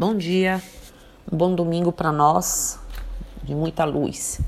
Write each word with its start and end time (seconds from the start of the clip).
Bom 0.00 0.16
dia, 0.16 0.62
um 1.28 1.36
bom 1.36 1.52
domingo 1.56 1.90
para 1.90 2.12
nós, 2.12 2.78
de 3.42 3.52
muita 3.52 3.84
luz. 3.84 4.40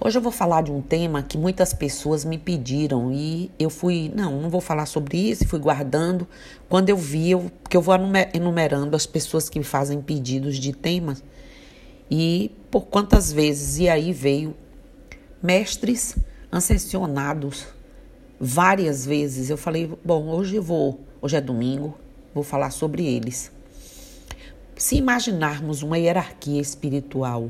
Hoje 0.00 0.16
eu 0.16 0.22
vou 0.22 0.32
falar 0.32 0.62
de 0.62 0.72
um 0.72 0.80
tema 0.80 1.22
que 1.22 1.36
muitas 1.36 1.74
pessoas 1.74 2.24
me 2.24 2.38
pediram 2.38 3.12
e 3.12 3.50
eu 3.58 3.68
fui, 3.68 4.10
não, 4.16 4.40
não 4.40 4.48
vou 4.48 4.62
falar 4.62 4.86
sobre 4.86 5.18
isso, 5.18 5.46
fui 5.46 5.58
guardando. 5.58 6.26
Quando 6.66 6.88
eu 6.88 6.96
vi, 6.96 7.32
eu, 7.32 7.52
que 7.68 7.76
eu 7.76 7.82
vou 7.82 7.94
enumerando 8.32 8.96
as 8.96 9.04
pessoas 9.04 9.50
que 9.50 9.58
me 9.58 9.64
fazem 9.66 10.00
pedidos 10.00 10.56
de 10.56 10.72
temas 10.72 11.22
e 12.10 12.50
por 12.70 12.86
quantas 12.86 13.30
vezes, 13.30 13.78
e 13.80 13.90
aí 13.90 14.14
veio 14.14 14.56
mestres 15.42 16.16
ascensionados 16.50 17.66
várias 18.40 19.04
vezes. 19.04 19.50
Eu 19.50 19.58
falei, 19.58 19.92
bom, 20.02 20.28
hoje 20.30 20.56
eu 20.56 20.62
vou, 20.62 21.00
hoje 21.20 21.36
é 21.36 21.40
domingo, 21.42 21.94
vou 22.32 22.42
falar 22.42 22.70
sobre 22.70 23.04
eles. 23.04 23.52
Se 24.76 24.96
imaginarmos 24.96 25.82
uma 25.82 25.96
hierarquia 25.96 26.60
espiritual 26.60 27.48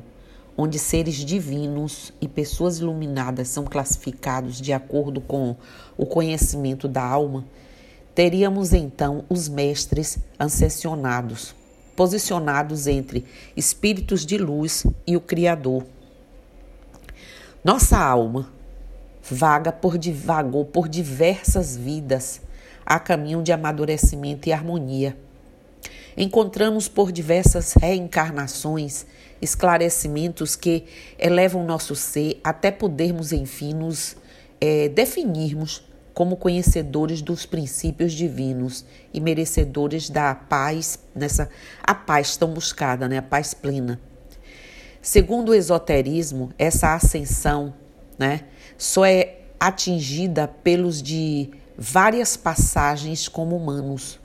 onde 0.59 0.79
seres 0.79 1.15
divinos 1.15 2.13
e 2.21 2.29
pessoas 2.29 2.79
iluminadas 2.81 3.49
são 3.49 3.65
classificados 3.65 4.61
de 4.61 4.75
acordo 4.75 5.23
com 5.23 5.57
o 5.97 6.05
conhecimento 6.05 6.87
da 6.87 7.03
alma, 7.03 7.47
teríamos 8.15 8.75
então 8.75 9.25
os 9.29 9.49
mestres 9.49 10.19
ascensionados, 10.39 11.55
posicionados 11.97 12.87
entre 12.87 13.25
espíritos 13.57 14.27
de 14.27 14.37
luz 14.37 14.87
e 15.07 15.17
o 15.17 15.21
Criador. 15.21 15.87
Nossa 17.65 17.99
alma 17.99 18.53
vaga 19.23 19.73
por 19.73 19.97
divagou 19.97 20.67
por 20.67 20.91
diversas 20.91 21.75
vidas 21.75 22.43
a 22.85 22.99
caminho 22.99 23.43
de 23.43 23.51
amadurecimento 23.51 24.47
e 24.47 24.53
harmonia 24.53 25.24
Encontramos 26.17 26.89
por 26.89 27.11
diversas 27.11 27.73
reencarnações 27.73 29.07
esclarecimentos 29.43 30.55
que 30.57 30.85
elevam 31.19 31.65
nosso 31.65 31.95
ser 31.95 32.41
até 32.43 32.71
podermos, 32.71 33.33
enfim, 33.33 33.75
nos 33.75 34.17
é, 34.61 34.89
definirmos 34.89 35.85
como 36.15 36.37
conhecedores 36.37 37.21
dos 37.21 37.45
princípios 37.45 38.13
divinos 38.13 38.85
e 39.13 39.21
merecedores 39.21 40.09
da 40.09 40.35
paz, 40.35 40.99
nessa 41.15 41.51
a 41.83 41.95
paz 41.95 42.37
tão 42.37 42.55
buscada, 42.55 43.09
né, 43.09 43.19
a 43.19 43.23
paz 43.23 43.53
plena. 43.53 44.01
Segundo 45.03 45.51
o 45.51 45.55
esoterismo, 45.55 46.53
essa 46.57 46.95
ascensão, 46.95 47.75
né, 48.17 48.45
só 48.79 49.05
é 49.05 49.41
atingida 49.59 50.47
pelos 50.47 51.03
de 51.03 51.51
várias 51.77 52.37
passagens 52.37 53.27
como 53.27 53.57
humanos 53.57 54.21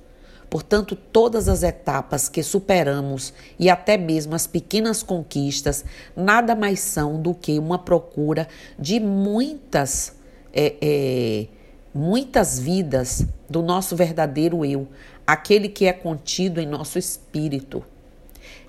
Portanto, 0.50 0.96
todas 0.96 1.48
as 1.48 1.62
etapas 1.62 2.28
que 2.28 2.42
superamos 2.42 3.34
e 3.60 3.70
até 3.70 3.98
mesmo 3.98 4.34
as 4.34 4.48
pequenas 4.48 5.04
conquistas 5.04 5.86
nada 6.16 6.56
mais 6.56 6.80
são 6.80 7.22
do 7.22 7.36
que 7.36 7.60
uma 7.60 7.78
procura 7.78 8.48
de 8.78 9.00
muitas, 9.00 10.16
é, 10.52 10.76
é, 10.82 11.48
muitas 11.94 12.58
vidas 12.58 13.24
do 13.48 13.62
nosso 13.62 13.96
verdadeiro 13.96 14.66
eu, 14.66 14.88
aquele 15.26 15.70
que 15.70 15.86
é 15.86 15.94
contido 15.94 16.60
em 16.60 16.66
nosso 16.66 16.98
espírito. 16.98 17.84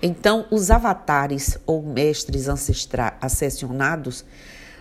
Então, 0.03 0.45
os 0.51 0.69
avatares 0.69 1.57
ou 1.65 1.81
mestres 1.81 2.47
ascensionados 3.19 4.23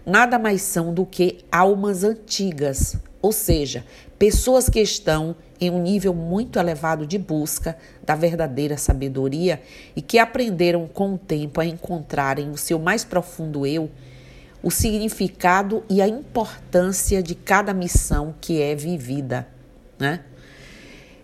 nada 0.05 0.39
mais 0.39 0.61
são 0.63 0.93
do 0.93 1.07
que 1.07 1.39
almas 1.51 2.05
antigas, 2.05 2.97
ou 3.23 3.33
seja, 3.33 3.85
pessoas 4.19 4.69
que 4.69 4.81
estão 4.81 5.37
em 5.61 5.71
um 5.71 5.83
nível 5.83 6.15
muito 6.15 6.59
elevado 6.59 7.07
de 7.07 7.19
busca 7.19 7.77
da 8.03 8.15
verdadeira 8.15 8.79
sabedoria 8.79 9.63
e 9.95 10.01
que 10.01 10.19
aprenderam 10.19 10.89
com 10.89 11.15
o 11.15 11.19
tempo 11.19 11.61
a 11.61 11.67
encontrarem 11.67 12.51
o 12.51 12.57
seu 12.57 12.79
mais 12.79 13.05
profundo 13.05 13.67
eu, 13.67 13.91
o 14.63 14.71
significado 14.71 15.85
e 15.89 16.01
a 16.01 16.09
importância 16.09 17.23
de 17.23 17.35
cada 17.35 17.75
missão 17.75 18.35
que 18.41 18.61
é 18.61 18.75
vivida, 18.75 19.47
né? 19.99 20.21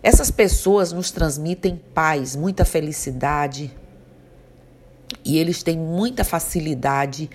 Essas 0.03 0.29
pessoas 0.29 0.91
nos 0.91 1.11
transmitem 1.11 1.81
paz, 1.93 2.35
muita 2.35 2.63
felicidade 2.63 3.71
e 5.25 5.37
eles 5.37 5.63
têm 5.63 5.77
muita 5.77 6.23
facilidade, 6.23 7.29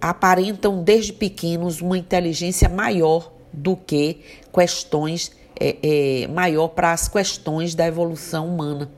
aparentam 0.00 0.82
desde 0.82 1.12
pequenos 1.12 1.80
uma 1.80 1.96
inteligência 1.96 2.68
maior 2.68 3.32
do 3.52 3.76
que 3.76 4.20
questões 4.52 5.32
é, 5.60 5.76
é, 6.22 6.26
maior 6.28 6.68
para 6.68 6.92
as 6.92 7.06
questões 7.06 7.74
da 7.74 7.86
evolução 7.86 8.48
humana. 8.48 8.90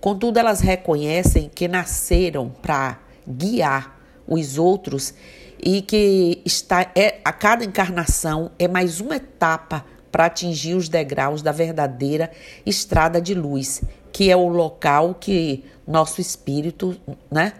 Contudo, 0.00 0.38
elas 0.38 0.60
reconhecem 0.60 1.50
que 1.52 1.66
nasceram 1.66 2.50
para 2.62 3.00
guiar 3.26 3.98
os 4.26 4.58
outros 4.58 5.14
e 5.58 5.82
que 5.82 6.40
está, 6.44 6.92
é, 6.94 7.18
a 7.24 7.32
cada 7.32 7.64
encarnação 7.64 8.52
é 8.58 8.68
mais 8.68 9.00
uma 9.00 9.16
etapa 9.16 9.84
para 10.12 10.26
atingir 10.26 10.74
os 10.74 10.88
degraus 10.88 11.42
da 11.42 11.52
verdadeira 11.52 12.30
estrada 12.64 13.20
de 13.20 13.34
luz, 13.34 13.82
que 14.12 14.30
é 14.30 14.36
o 14.36 14.48
local 14.48 15.14
que 15.14 15.64
nosso 15.86 16.20
espírito, 16.20 16.96
né? 17.30 17.54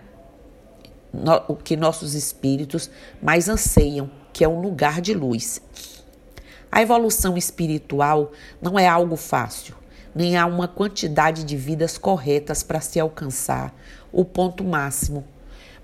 No, 1.13 1.57
que 1.57 1.75
nossos 1.75 2.15
espíritos 2.15 2.91
mais 3.21 3.49
anseiam, 3.49 4.11
que 4.33 4.45
é 4.45 4.49
um 4.49 4.61
lugar 4.61 5.01
de 5.01 5.15
luz. 5.15 5.61
A 6.71 6.83
evolução 6.83 7.37
espiritual 7.37 8.33
não 8.61 8.79
é 8.79 8.87
algo 8.87 9.17
fácil, 9.17 9.75
nem 10.15 10.37
há 10.37 10.47
uma 10.47 10.69
quantidade 10.69 11.45
de 11.45 11.57
vidas 11.57 11.97
corretas 11.97 12.63
para 12.63 12.81
se 12.81 13.01
alcançar 13.01 13.75
o 14.13 14.25
ponto 14.25 14.63
máximo. 14.63 15.25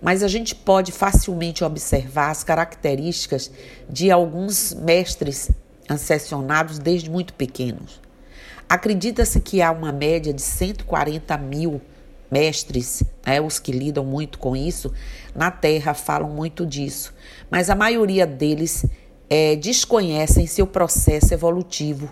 Mas 0.01 0.23
a 0.23 0.29
gente 0.29 0.55
pode 0.55 0.93
facilmente 0.93 1.65
observar 1.65 2.31
as 2.31 2.45
características 2.45 3.51
de 3.89 4.11
alguns 4.11 4.75
mestres 4.75 5.51
ascensionados 5.89 6.79
desde 6.79 7.11
muito 7.11 7.33
pequenos. 7.33 8.01
Acredita-se 8.69 9.41
que 9.41 9.63
há 9.63 9.71
uma 9.71 9.93
média 9.93 10.33
de 10.33 10.43
140 10.43 11.37
mil 11.39 11.81
mestres, 12.31 13.03
né, 13.25 13.41
os 13.41 13.59
que 13.59 13.71
lidam 13.71 14.05
muito 14.05 14.39
com 14.39 14.57
isso, 14.57 14.93
na 15.35 15.51
Terra 15.51 15.95
falam 15.95 16.31
muito 16.31 16.67
disso, 16.67 17.15
mas 17.51 17.71
a 17.71 17.75
maioria 17.75 18.27
deles 18.27 18.85
é, 19.29 19.57
desconhecem 19.57 20.47
seu 20.47 20.67
processo 20.67 21.33
evolutivo. 21.33 22.11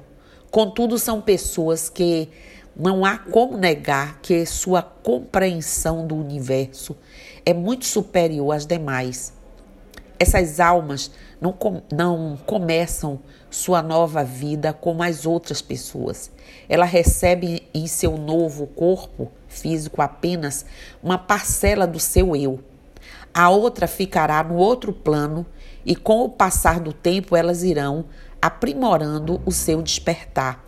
Contudo, 0.50 0.99
são 0.99 1.21
pessoas 1.21 1.89
que 1.89 2.28
não 2.75 3.05
há 3.05 3.19
como 3.19 3.56
negar 3.56 4.19
que 4.21 4.47
sua 4.47 4.83
compreensão 4.83 6.06
do 6.06 6.17
universo 6.17 6.97
é 7.45 7.53
muito 7.53 7.84
superior 7.84 8.53
às 8.55 8.67
demais. 8.67 9.33
Essas 10.19 10.61
almas 10.61 11.11
não, 11.41 11.53
com, 11.53 11.83
não 11.93 12.39
começam 12.47 13.19
sua 13.50 13.83
nova 13.83 14.23
vida 14.23 14.73
como 14.73 15.03
as 15.03 15.27
outras 15.27 15.61
pessoas. 15.61 16.31
Ela 16.69 16.84
recebe 16.84 17.69
em 17.75 17.87
seu 17.87 18.17
novo 18.17 18.67
corpo 18.69 19.31
físico 19.49 20.00
apenas 20.00 20.65
uma 21.03 21.19
parcela 21.19 21.87
do 21.87 21.99
seu 21.99 22.34
eu. 22.37 22.61
A 23.34 23.50
outra 23.50 23.87
ficará 23.87 24.43
no 24.44 24.56
outro 24.56 24.93
plano 24.93 25.44
e 25.84 25.97
com 25.97 26.22
o 26.22 26.28
passar 26.28 26.81
do 26.81 26.93
tempo 26.93 27.37
elas 27.37 27.62
irão 27.62 28.06
aprimorando 28.41 29.41
o 29.47 29.53
seu 29.53 29.81
despertar. 29.82 30.65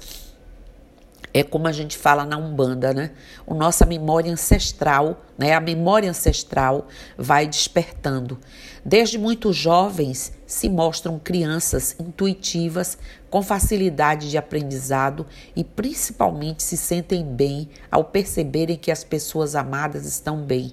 É 1.36 1.42
como 1.42 1.66
a 1.66 1.72
gente 1.72 1.98
fala 1.98 2.24
na 2.24 2.36
Umbanda, 2.36 2.94
né? 2.94 3.10
A 3.44 3.52
nossa 3.52 3.84
memória 3.84 4.32
ancestral, 4.32 5.24
né? 5.36 5.52
A 5.52 5.58
memória 5.58 6.08
ancestral 6.08 6.86
vai 7.18 7.44
despertando. 7.48 8.38
Desde 8.84 9.18
muito 9.18 9.52
jovens 9.52 10.32
se 10.46 10.68
mostram 10.68 11.18
crianças 11.18 11.96
intuitivas, 11.98 12.96
com 13.28 13.42
facilidade 13.42 14.30
de 14.30 14.38
aprendizado 14.38 15.26
e 15.56 15.64
principalmente 15.64 16.62
se 16.62 16.76
sentem 16.76 17.24
bem 17.24 17.68
ao 17.90 18.04
perceberem 18.04 18.76
que 18.76 18.92
as 18.92 19.02
pessoas 19.02 19.56
amadas 19.56 20.06
estão 20.06 20.40
bem. 20.40 20.72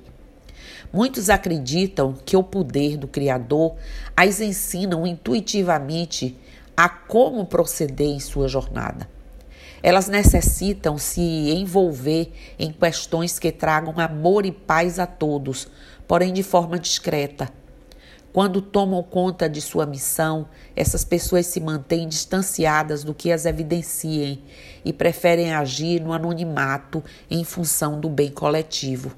Muitos 0.93 1.29
acreditam 1.29 2.13
que 2.25 2.35
o 2.35 2.43
poder 2.43 2.97
do 2.97 3.07
Criador 3.07 3.75
as 4.15 4.41
ensinam 4.41 5.07
intuitivamente 5.07 6.38
a 6.75 6.89
como 6.89 7.45
proceder 7.45 8.07
em 8.07 8.19
sua 8.19 8.49
jornada. 8.49 9.09
Elas 9.81 10.09
necessitam 10.09 10.97
se 10.97 11.21
envolver 11.21 12.31
em 12.59 12.73
questões 12.73 13.39
que 13.39 13.53
tragam 13.53 13.93
amor 13.97 14.45
e 14.45 14.51
paz 14.51 14.99
a 14.99 15.07
todos, 15.07 15.67
porém 16.07 16.33
de 16.33 16.43
forma 16.43 16.77
discreta. 16.77 17.49
Quando 18.33 18.61
tomam 18.61 19.01
conta 19.01 19.49
de 19.49 19.61
sua 19.61 19.85
missão, 19.85 20.47
essas 20.75 21.03
pessoas 21.05 21.47
se 21.47 21.59
mantêm 21.59 22.07
distanciadas 22.07 23.03
do 23.03 23.13
que 23.13 23.31
as 23.31 23.45
evidenciem 23.45 24.44
e 24.83 24.94
preferem 24.94 25.53
agir 25.53 26.01
no 26.01 26.13
anonimato 26.13 27.03
em 27.29 27.44
função 27.44 27.99
do 27.99 28.09
bem 28.09 28.29
coletivo. 28.29 29.11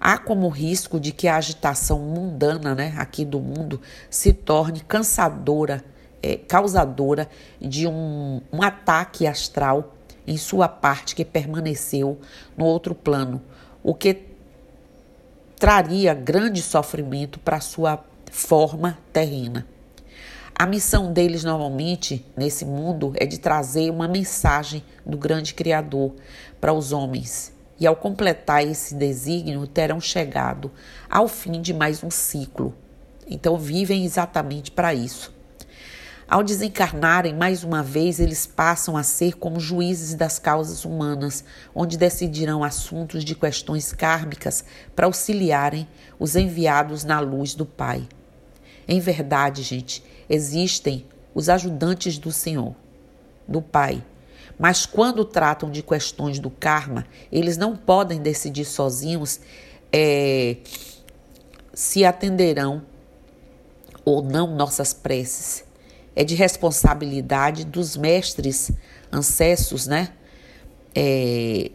Há 0.00 0.16
como 0.16 0.48
risco 0.48 0.98
de 0.98 1.12
que 1.12 1.28
a 1.28 1.36
agitação 1.36 1.98
mundana 1.98 2.74
né, 2.74 2.94
aqui 2.96 3.22
do 3.22 3.38
mundo 3.38 3.80
se 4.08 4.32
torne 4.32 4.80
cansadora, 4.80 5.84
é, 6.22 6.36
causadora 6.36 7.28
de 7.60 7.86
um, 7.86 8.40
um 8.50 8.62
ataque 8.62 9.26
astral 9.26 9.94
em 10.26 10.38
sua 10.38 10.68
parte 10.68 11.14
que 11.14 11.24
permaneceu 11.24 12.18
no 12.56 12.64
outro 12.64 12.94
plano, 12.94 13.42
o 13.82 13.94
que 13.94 14.22
traria 15.58 16.14
grande 16.14 16.62
sofrimento 16.62 17.38
para 17.38 17.60
sua 17.60 18.02
forma 18.30 18.98
terrena. 19.12 19.66
A 20.54 20.66
missão 20.66 21.12
deles 21.12 21.44
normalmente 21.44 22.24
nesse 22.36 22.64
mundo 22.64 23.12
é 23.16 23.26
de 23.26 23.38
trazer 23.38 23.90
uma 23.90 24.08
mensagem 24.08 24.82
do 25.04 25.18
grande 25.18 25.52
Criador 25.52 26.14
para 26.58 26.72
os 26.72 26.92
homens. 26.92 27.52
E 27.80 27.86
ao 27.86 27.96
completar 27.96 28.62
esse 28.62 28.94
desígnio, 28.94 29.66
terão 29.66 29.98
chegado 30.00 30.70
ao 31.08 31.26
fim 31.26 31.62
de 31.62 31.72
mais 31.72 32.04
um 32.04 32.10
ciclo. 32.10 32.74
Então 33.26 33.56
vivem 33.56 34.04
exatamente 34.04 34.70
para 34.70 34.92
isso. 34.92 35.32
Ao 36.28 36.44
desencarnarem 36.44 37.34
mais 37.34 37.64
uma 37.64 37.82
vez, 37.82 38.20
eles 38.20 38.46
passam 38.46 38.96
a 38.96 39.02
ser 39.02 39.36
como 39.36 39.58
juízes 39.58 40.14
das 40.14 40.38
causas 40.38 40.84
humanas, 40.84 41.42
onde 41.74 41.96
decidirão 41.96 42.62
assuntos 42.62 43.24
de 43.24 43.34
questões 43.34 43.92
kármicas 43.92 44.64
para 44.94 45.06
auxiliarem 45.06 45.88
os 46.20 46.36
enviados 46.36 47.02
na 47.02 47.18
luz 47.18 47.54
do 47.54 47.66
Pai. 47.66 48.06
Em 48.86 49.00
verdade, 49.00 49.62
gente, 49.62 50.04
existem 50.28 51.04
os 51.34 51.48
ajudantes 51.48 52.16
do 52.18 52.30
Senhor, 52.30 52.76
do 53.48 53.60
Pai. 53.60 54.04
Mas 54.60 54.84
quando 54.84 55.24
tratam 55.24 55.70
de 55.70 55.82
questões 55.82 56.38
do 56.38 56.50
karma, 56.50 57.06
eles 57.32 57.56
não 57.56 57.74
podem 57.74 58.20
decidir 58.20 58.66
sozinhos 58.66 59.40
é, 59.90 60.58
se 61.72 62.04
atenderão 62.04 62.82
ou 64.04 64.22
não 64.22 64.54
nossas 64.54 64.92
preces 64.92 65.64
é 66.14 66.24
de 66.24 66.34
responsabilidade 66.34 67.64
dos 67.64 67.96
mestres 67.96 68.70
ancestros, 69.10 69.86
né? 69.86 70.10
É, 70.94 71.70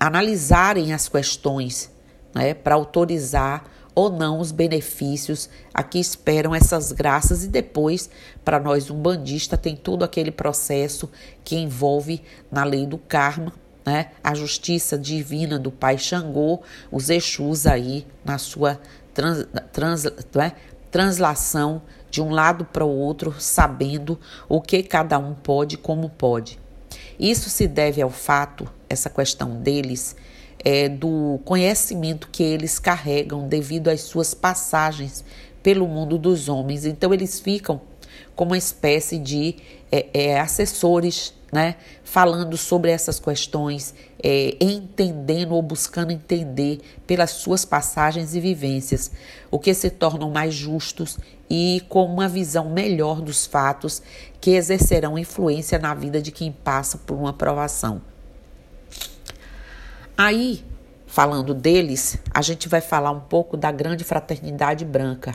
analisarem 0.00 0.92
as 0.92 1.08
questões 1.08 1.90
né, 2.34 2.54
para 2.54 2.74
autorizar 2.74 3.64
ou 3.98 4.08
não 4.08 4.38
os 4.38 4.52
benefícios. 4.52 5.50
A 5.74 5.82
que 5.82 5.98
esperam 5.98 6.54
essas 6.54 6.92
graças 6.92 7.42
e 7.42 7.48
depois 7.48 8.08
para 8.44 8.60
nós 8.60 8.90
um 8.90 8.96
bandista 8.96 9.56
tem 9.56 9.74
todo 9.74 10.04
aquele 10.04 10.30
processo 10.30 11.10
que 11.42 11.56
envolve 11.56 12.22
na 12.48 12.62
lei 12.62 12.86
do 12.86 12.96
karma, 12.96 13.52
né, 13.84 14.12
a 14.22 14.36
justiça 14.36 14.96
divina 14.96 15.58
do 15.58 15.72
Pai 15.72 15.98
Xangô, 15.98 16.60
os 16.92 17.10
Exus 17.10 17.66
aí 17.66 18.06
na 18.24 18.38
sua 18.38 18.80
trans, 19.12 19.48
trans, 19.72 20.04
né, 20.32 20.52
translação 20.92 21.82
de 22.08 22.22
um 22.22 22.30
lado 22.30 22.64
para 22.64 22.84
o 22.84 22.96
outro, 22.96 23.34
sabendo 23.40 24.16
o 24.48 24.60
que 24.60 24.80
cada 24.84 25.18
um 25.18 25.34
pode 25.34 25.76
como 25.76 26.08
pode. 26.08 26.60
Isso 27.18 27.50
se 27.50 27.66
deve 27.66 28.00
ao 28.00 28.10
fato, 28.10 28.70
essa 28.88 29.10
questão 29.10 29.60
deles, 29.60 30.14
é, 30.70 30.86
do 30.86 31.40
conhecimento 31.46 32.28
que 32.30 32.42
eles 32.42 32.78
carregam 32.78 33.48
devido 33.48 33.88
às 33.88 34.02
suas 34.02 34.34
passagens 34.34 35.24
pelo 35.62 35.88
mundo 35.88 36.18
dos 36.18 36.46
homens. 36.46 36.84
Então, 36.84 37.14
eles 37.14 37.40
ficam 37.40 37.80
como 38.36 38.50
uma 38.50 38.58
espécie 38.58 39.16
de 39.18 39.56
é, 39.90 40.08
é, 40.12 40.38
assessores 40.38 41.32
né, 41.50 41.76
falando 42.04 42.54
sobre 42.58 42.90
essas 42.90 43.18
questões, 43.18 43.94
é, 44.22 44.58
entendendo 44.60 45.54
ou 45.54 45.62
buscando 45.62 46.10
entender 46.10 46.80
pelas 47.06 47.30
suas 47.30 47.64
passagens 47.64 48.34
e 48.34 48.40
vivências, 48.40 49.10
o 49.50 49.58
que 49.58 49.72
se 49.72 49.88
tornam 49.88 50.30
mais 50.30 50.52
justos 50.52 51.18
e 51.48 51.82
com 51.88 52.04
uma 52.04 52.28
visão 52.28 52.68
melhor 52.68 53.22
dos 53.22 53.46
fatos 53.46 54.02
que 54.38 54.50
exercerão 54.50 55.18
influência 55.18 55.78
na 55.78 55.94
vida 55.94 56.20
de 56.20 56.30
quem 56.30 56.52
passa 56.52 56.98
por 56.98 57.16
uma 57.16 57.32
provação. 57.32 58.02
Aí, 60.20 60.64
falando 61.06 61.54
deles, 61.54 62.18
a 62.34 62.42
gente 62.42 62.68
vai 62.68 62.80
falar 62.80 63.12
um 63.12 63.20
pouco 63.20 63.56
da 63.56 63.70
grande 63.70 64.02
fraternidade 64.02 64.84
branca. 64.84 65.32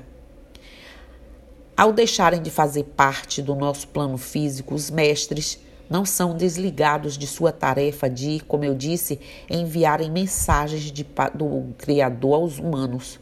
Ao 1.77 1.93
deixarem 1.93 2.41
de 2.41 2.51
fazer 2.51 2.83
parte 2.83 3.41
do 3.41 3.55
nosso 3.55 3.87
plano 3.87 4.17
físico, 4.17 4.75
os 4.75 4.91
mestres 4.91 5.57
não 5.89 6.03
são 6.03 6.35
desligados 6.35 7.17
de 7.17 7.25
sua 7.25 7.53
tarefa 7.53 8.09
de, 8.09 8.41
como 8.41 8.65
eu 8.65 8.75
disse, 8.75 9.21
enviarem 9.49 10.11
mensagens 10.11 10.91
de, 10.91 11.07
do 11.33 11.73
Criador 11.77 12.33
aos 12.33 12.59
humanos, 12.59 13.21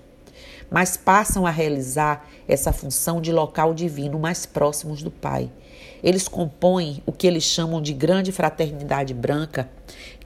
mas 0.68 0.98
passam 0.98 1.46
a 1.46 1.52
realizar 1.52 2.28
essa 2.48 2.74
função 2.74 3.22
de 3.22 3.32
local 3.32 3.72
divino 3.76 4.18
mais 4.18 4.48
próximos 4.48 5.04
do 5.04 5.12
Pai. 5.12 5.52
Eles 6.04 6.28
compõem 6.28 7.04
o 7.06 7.12
que 7.12 7.28
eles 7.28 7.44
chamam 7.44 7.80
de 7.80 7.94
grande 7.94 8.32
fraternidade 8.32 9.14
branca, 9.14 9.70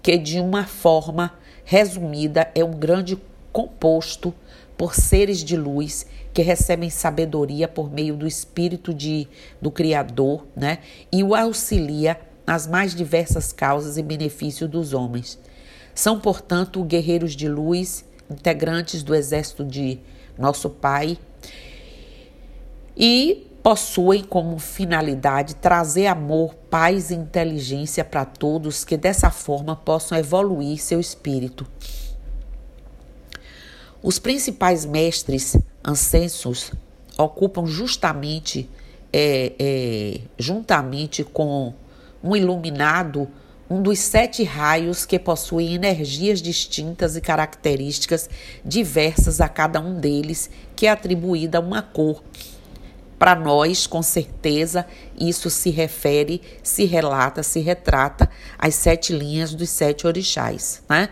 que 0.05 0.19
de 0.19 0.39
uma 0.39 0.67
forma 0.67 1.33
resumida 1.63 2.47
é 2.53 2.63
um 2.63 2.73
grande 2.73 3.19
composto 3.51 4.31
por 4.77 4.93
seres 4.93 5.39
de 5.39 5.57
luz 5.57 6.05
que 6.31 6.43
recebem 6.43 6.91
sabedoria 6.91 7.67
por 7.67 7.91
meio 7.91 8.15
do 8.15 8.27
espírito 8.27 8.93
de, 8.93 9.27
do 9.59 9.71
Criador, 9.71 10.45
né? 10.55 10.77
E 11.11 11.23
o 11.23 11.33
auxilia 11.33 12.19
nas 12.45 12.67
mais 12.67 12.93
diversas 12.93 13.51
causas 13.51 13.97
e 13.97 14.03
benefício 14.03 14.67
dos 14.67 14.93
homens. 14.93 15.39
São, 15.95 16.19
portanto, 16.19 16.83
guerreiros 16.83 17.35
de 17.35 17.49
luz, 17.49 18.05
integrantes 18.29 19.01
do 19.01 19.15
exército 19.15 19.65
de 19.65 19.97
nosso 20.37 20.69
Pai 20.69 21.17
e 22.95 23.47
possuem 23.65 24.23
como 24.23 24.59
finalidade 24.59 25.55
trazer 25.55 26.05
amor, 26.05 26.53
paz 26.69 27.09
e 27.09 27.15
inteligência 27.15 28.05
para 28.05 28.23
todos 28.23 28.85
que 28.85 28.95
dessa 28.95 29.31
forma 29.31 29.75
possam 29.75 30.15
evoluir 30.15 30.79
seu 30.79 30.99
espírito. 30.99 31.65
Os 34.03 34.19
principais 34.19 34.85
mestres 34.85 35.57
ancensos 35.83 36.73
ocupam 37.17 37.65
justamente, 37.65 38.69
é, 39.11 39.53
é, 39.57 40.21
juntamente 40.37 41.23
com 41.23 41.73
um 42.23 42.35
iluminado, 42.35 43.27
um 43.67 43.81
dos 43.81 43.97
sete 43.97 44.43
raios 44.43 45.07
que 45.07 45.17
possuem 45.17 45.73
energias 45.73 46.39
distintas 46.39 47.15
e 47.15 47.21
características 47.21 48.29
diversas 48.63 49.41
a 49.41 49.49
cada 49.49 49.79
um 49.79 49.99
deles, 49.99 50.51
que 50.75 50.85
é 50.85 50.91
atribuída 50.91 51.59
uma 51.59 51.81
cor. 51.81 52.21
Para 53.25 53.33
nós, 53.33 53.87
com 53.87 54.03
certeza, 54.03 54.85
isso 55.19 55.49
se 55.49 55.71
refere, 55.71 56.43
se 56.61 56.85
relata, 56.85 57.41
se 57.41 57.59
retrata 57.59 58.29
às 58.55 58.75
sete 58.75 59.13
linhas 59.13 59.55
dos 59.55 59.67
sete 59.67 60.05
orixás, 60.05 60.83
né? 60.87 61.09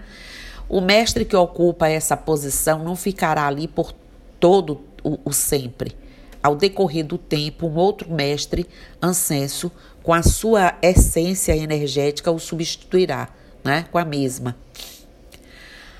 O 0.69 0.79
mestre 0.79 1.25
que 1.25 1.35
ocupa 1.35 1.89
essa 1.89 2.15
posição 2.15 2.83
não 2.83 2.95
ficará 2.95 3.47
ali 3.47 3.67
por 3.67 3.91
todo 4.39 4.81
o, 5.03 5.17
o 5.25 5.33
sempre. 5.33 5.97
Ao 6.43 6.55
decorrer 6.55 7.03
do 7.03 7.17
tempo, 7.17 7.65
um 7.65 7.77
outro 7.77 8.13
mestre, 8.13 8.67
Ancenso, 9.01 9.71
com 10.03 10.13
a 10.13 10.21
sua 10.21 10.77
essência 10.83 11.57
energética, 11.57 12.29
o 12.29 12.37
substituirá, 12.37 13.29
né? 13.63 13.87
com 13.91 13.97
a 13.97 14.05
mesma. 14.05 14.55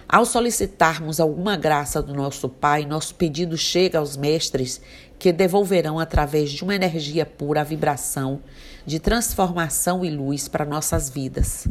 Ao 0.07 0.25
solicitarmos 0.25 1.19
alguma 1.19 1.57
graça 1.57 1.99
do 1.99 2.13
nosso 2.13 2.47
Pai, 2.47 2.85
nosso 2.85 3.15
pedido 3.15 3.57
chega 3.57 3.97
aos 3.97 4.15
mestres 4.15 4.79
que 5.23 5.31
devolverão 5.31 5.99
através 5.99 6.51
de 6.51 6.65
uma 6.65 6.75
energia 6.75 7.25
pura 7.25 7.61
a 7.61 7.63
vibração 7.63 8.41
de 8.85 8.99
transformação 8.99 10.03
e 10.03 10.09
luz 10.09 10.49
para 10.49 10.65
nossas 10.65 11.09
vidas. 11.09 11.65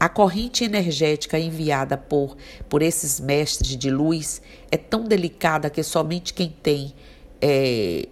A 0.00 0.08
corrente 0.08 0.64
energética 0.64 1.38
enviada 1.38 1.96
por, 1.96 2.36
por 2.68 2.82
esses 2.82 3.20
mestres 3.20 3.76
de 3.76 3.88
luz 3.88 4.42
é 4.68 4.76
tão 4.76 5.04
delicada 5.04 5.70
que 5.70 5.80
somente 5.84 6.34
quem 6.34 6.48
tem 6.48 6.92
é, 7.40 8.08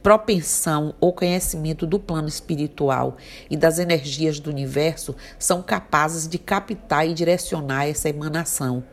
propensão 0.00 0.94
ou 1.00 1.12
conhecimento 1.12 1.88
do 1.88 1.98
plano 1.98 2.28
espiritual 2.28 3.16
e 3.50 3.56
das 3.56 3.80
energias 3.80 4.38
do 4.38 4.48
universo 4.48 5.12
são 5.40 5.60
capazes 5.60 6.28
de 6.28 6.38
captar 6.38 7.04
e 7.04 7.12
direcionar 7.12 7.88
essa 7.88 8.08
emanação. 8.08 8.84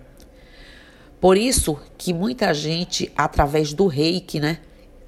Por 1.23 1.37
isso 1.37 1.79
que 1.97 2.13
muita 2.13 2.53
gente, 2.53 3.09
através 3.15 3.71
do 3.71 3.87
reiki, 3.87 4.41
né, 4.41 4.59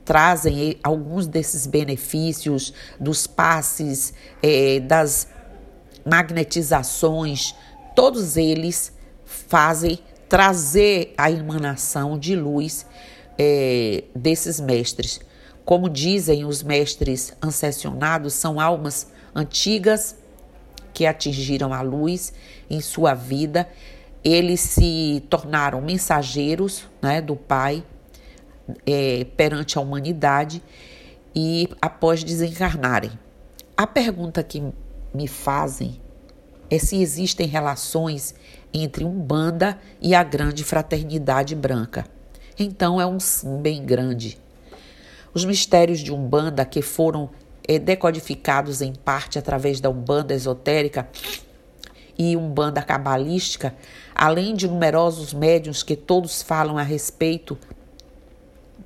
trazem 0.06 0.78
alguns 0.82 1.28
desses 1.28 1.68
benefícios 1.68 2.74
dos 2.98 3.28
passes, 3.28 4.14
é, 4.42 4.80
das 4.80 5.28
magnetizações, 6.06 7.54
todos 7.94 8.38
eles 8.38 8.94
fazem 9.26 10.00
trazer 10.30 11.14
a 11.18 11.30
emanação 11.30 12.18
de 12.18 12.34
luz 12.34 12.86
é, 13.38 14.06
desses 14.16 14.58
mestres. 14.62 15.20
Como 15.66 15.90
dizem 15.90 16.46
os 16.46 16.64
mestres 16.64 17.34
ancessionados, 17.42 18.36
são 18.36 18.58
almas 18.58 19.08
antigas 19.36 20.16
que 20.94 21.06
atingiram 21.06 21.74
a 21.74 21.82
luz 21.82 22.32
em 22.70 22.80
sua 22.80 23.14
vida. 23.14 23.68
Eles 24.26 24.60
se 24.60 25.24
tornaram 25.30 25.80
mensageiros 25.80 26.88
né, 27.00 27.22
do 27.22 27.36
Pai 27.36 27.84
é, 28.88 29.28
perante 29.38 29.78
a 29.78 29.82
humanidade 29.82 30.64
e 31.36 31.70
após 31.80 32.24
desencarnarem. 32.24 33.12
A 33.78 33.86
pergunta 33.86 34.42
que 34.42 34.64
me 35.14 35.28
fazem 35.28 36.02
é 36.72 36.80
se 36.80 37.00
existem 37.00 37.46
relações 37.48 38.34
entre 38.74 39.04
Umbanda 39.06 39.80
e 40.02 40.16
a 40.16 40.24
grande 40.24 40.64
fraternidade 40.64 41.54
branca. 41.56 42.06
Então 42.58 43.00
é 43.00 43.06
um 43.06 43.20
sim 43.20 43.62
bem 43.62 43.86
grande. 43.86 44.40
Os 45.34 45.46
mistérios 45.46 46.00
de 46.00 46.12
Umbanda 46.12 46.66
que 46.66 46.82
foram 46.82 47.30
é, 47.68 47.78
decodificados 47.78 48.82
em 48.82 48.94
parte 48.94 49.38
através 49.38 49.80
da 49.80 49.90
Umbanda 49.90 50.34
esotérica 50.34 51.08
e 52.18 52.36
Umbanda 52.38 52.82
cabalística, 52.82 53.76
além 54.16 54.56
de 54.56 54.68
numerosos 54.68 55.34
médiuns 55.34 55.84
que 55.84 55.96
todos 55.96 56.42
falam 56.42 56.78
a 56.78 56.82
respeito 56.82 57.58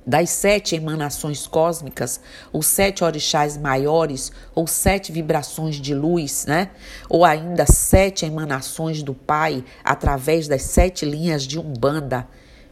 das 0.04 0.30
sete 0.30 0.74
emanações 0.74 1.46
cósmicas, 1.46 2.20
os 2.52 2.66
sete 2.66 3.04
orixás 3.04 3.56
maiores, 3.56 4.32
ou 4.54 4.66
sete 4.66 5.12
vibrações 5.12 5.76
de 5.76 5.94
luz, 5.94 6.46
né? 6.46 6.70
Ou 7.08 7.24
ainda 7.24 7.64
sete 7.66 8.26
emanações 8.26 9.02
do 9.02 9.14
Pai 9.14 9.64
através 9.84 10.48
das 10.48 10.62
sete 10.62 11.04
linhas 11.04 11.44
de 11.44 11.58
Umbanda. 11.60 12.26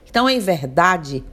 Então, 0.09 0.29
em 0.29 0.41
verdade, 0.41 1.25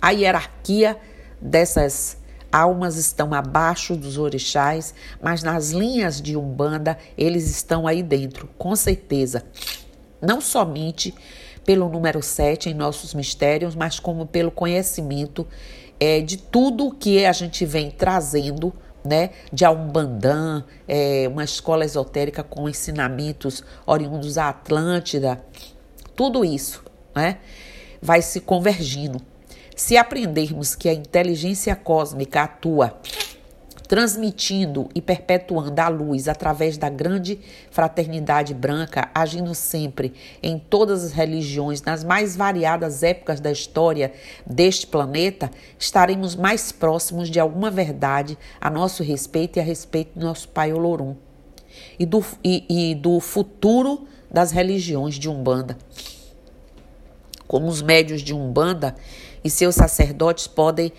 a 0.00 0.10
hierarquia 0.10 0.96
dessas 1.40 2.16
almas 2.50 2.96
estão 2.96 3.34
abaixo 3.34 3.96
dos 3.96 4.16
orixás, 4.16 4.94
mas 5.20 5.42
nas 5.42 5.70
linhas 5.70 6.20
de 6.20 6.36
Umbanda 6.36 6.96
eles 7.16 7.50
estão 7.50 7.86
aí 7.86 8.02
dentro, 8.02 8.48
com 8.56 8.74
certeza. 8.74 9.44
Não 10.20 10.40
somente 10.40 11.14
pelo 11.64 11.88
número 11.88 12.22
7 12.22 12.70
em 12.70 12.74
nossos 12.74 13.14
mistérios, 13.14 13.74
mas 13.74 14.00
como 14.00 14.26
pelo 14.26 14.50
conhecimento 14.50 15.46
é, 15.98 16.20
de 16.20 16.36
tudo 16.36 16.90
que 16.92 17.24
a 17.24 17.32
gente 17.32 17.64
vem 17.64 17.90
trazendo 17.90 18.72
né, 19.04 19.30
de 19.52 19.66
Umbandã, 19.66 20.64
é, 20.86 21.26
uma 21.28 21.44
escola 21.44 21.84
esotérica 21.84 22.42
com 22.42 22.68
ensinamentos 22.68 23.64
oriundos 23.86 24.34
da 24.34 24.48
Atlântida, 24.48 25.42
tudo 26.14 26.44
isso 26.44 26.82
né, 27.14 27.38
vai 28.00 28.22
se 28.22 28.40
convergindo. 28.40 29.20
Se 29.74 29.96
aprendermos 29.96 30.74
que 30.74 30.88
a 30.88 30.92
inteligência 30.92 31.74
cósmica 31.74 32.42
atua 32.42 32.98
transmitindo 33.90 34.88
e 34.94 35.02
perpetuando 35.02 35.80
a 35.80 35.88
luz 35.88 36.28
através 36.28 36.78
da 36.78 36.88
grande 36.88 37.40
fraternidade 37.72 38.54
branca, 38.54 39.10
agindo 39.12 39.52
sempre 39.52 40.14
em 40.40 40.60
todas 40.60 41.02
as 41.02 41.10
religiões, 41.10 41.82
nas 41.82 42.04
mais 42.04 42.36
variadas 42.36 43.02
épocas 43.02 43.40
da 43.40 43.50
história 43.50 44.12
deste 44.46 44.86
planeta, 44.86 45.50
estaremos 45.76 46.36
mais 46.36 46.70
próximos 46.70 47.28
de 47.28 47.40
alguma 47.40 47.68
verdade 47.68 48.38
a 48.60 48.70
nosso 48.70 49.02
respeito 49.02 49.56
e 49.56 49.60
a 49.60 49.64
respeito 49.64 50.16
do 50.16 50.24
nosso 50.24 50.48
Pai 50.50 50.72
Olorum 50.72 51.16
e 51.98 52.06
do, 52.06 52.24
e, 52.44 52.92
e 52.92 52.94
do 52.94 53.18
futuro 53.18 54.06
das 54.30 54.52
religiões 54.52 55.16
de 55.16 55.28
Umbanda. 55.28 55.76
Como 57.44 57.66
os 57.66 57.82
médios 57.82 58.22
de 58.22 58.32
Umbanda 58.32 58.94
e 59.42 59.50
seus 59.50 59.74
sacerdotes 59.74 60.46
podem 60.46 60.92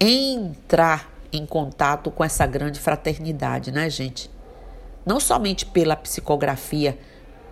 entrar 0.00 1.13
em 1.36 1.46
contato 1.46 2.10
com 2.10 2.24
essa 2.24 2.46
grande 2.46 2.78
fraternidade, 2.78 3.72
né, 3.72 3.90
gente? 3.90 4.30
Não 5.04 5.20
somente 5.20 5.66
pela 5.66 5.96
psicografia, 5.96 6.98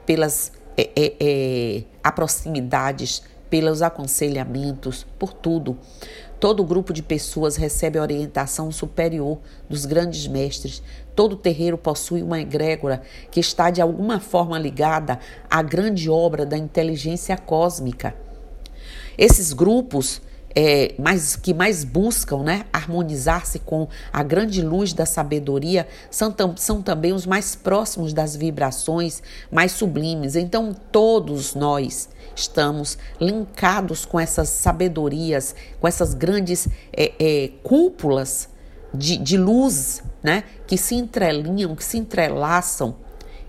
pelas 0.06 0.52
é, 0.76 0.90
é, 0.96 1.16
é, 1.20 1.84
aproximidades, 2.02 3.22
pelos 3.50 3.82
aconselhamentos, 3.82 5.06
por 5.18 5.32
tudo. 5.32 5.76
Todo 6.40 6.64
grupo 6.64 6.92
de 6.92 7.02
pessoas 7.02 7.56
recebe 7.56 7.98
orientação 7.98 8.72
superior 8.72 9.38
dos 9.68 9.84
grandes 9.84 10.26
mestres. 10.26 10.82
Todo 11.14 11.36
terreiro 11.36 11.76
possui 11.76 12.22
uma 12.22 12.40
egrégora 12.40 13.02
que 13.30 13.38
está 13.38 13.70
de 13.70 13.82
alguma 13.82 14.18
forma 14.18 14.58
ligada 14.58 15.20
à 15.50 15.62
grande 15.62 16.08
obra 16.08 16.46
da 16.46 16.56
inteligência 16.56 17.36
cósmica. 17.36 18.14
Esses 19.18 19.52
grupos 19.52 20.22
é, 20.54 20.94
mais, 20.98 21.36
que 21.36 21.54
mais 21.54 21.84
buscam 21.84 22.42
né, 22.42 22.64
harmonizar-se 22.72 23.58
com 23.58 23.88
a 24.12 24.22
grande 24.22 24.62
luz 24.62 24.92
da 24.92 25.06
sabedoria 25.06 25.86
são, 26.10 26.34
são 26.56 26.82
também 26.82 27.12
os 27.12 27.26
mais 27.26 27.54
próximos 27.54 28.12
das 28.12 28.36
vibrações 28.36 29.22
mais 29.50 29.72
sublimes. 29.72 30.36
Então, 30.36 30.74
todos 30.90 31.54
nós 31.54 32.08
estamos 32.34 32.98
linkados 33.20 34.04
com 34.04 34.18
essas 34.18 34.48
sabedorias, 34.48 35.54
com 35.80 35.88
essas 35.88 36.14
grandes 36.14 36.68
é, 36.92 37.12
é, 37.18 37.50
cúpulas 37.62 38.48
de, 38.94 39.16
de 39.16 39.36
luz 39.36 40.02
né, 40.22 40.44
que 40.66 40.76
se 40.76 40.94
entrelinham, 40.94 41.74
que 41.74 41.84
se 41.84 41.98
entrelaçam 41.98 42.96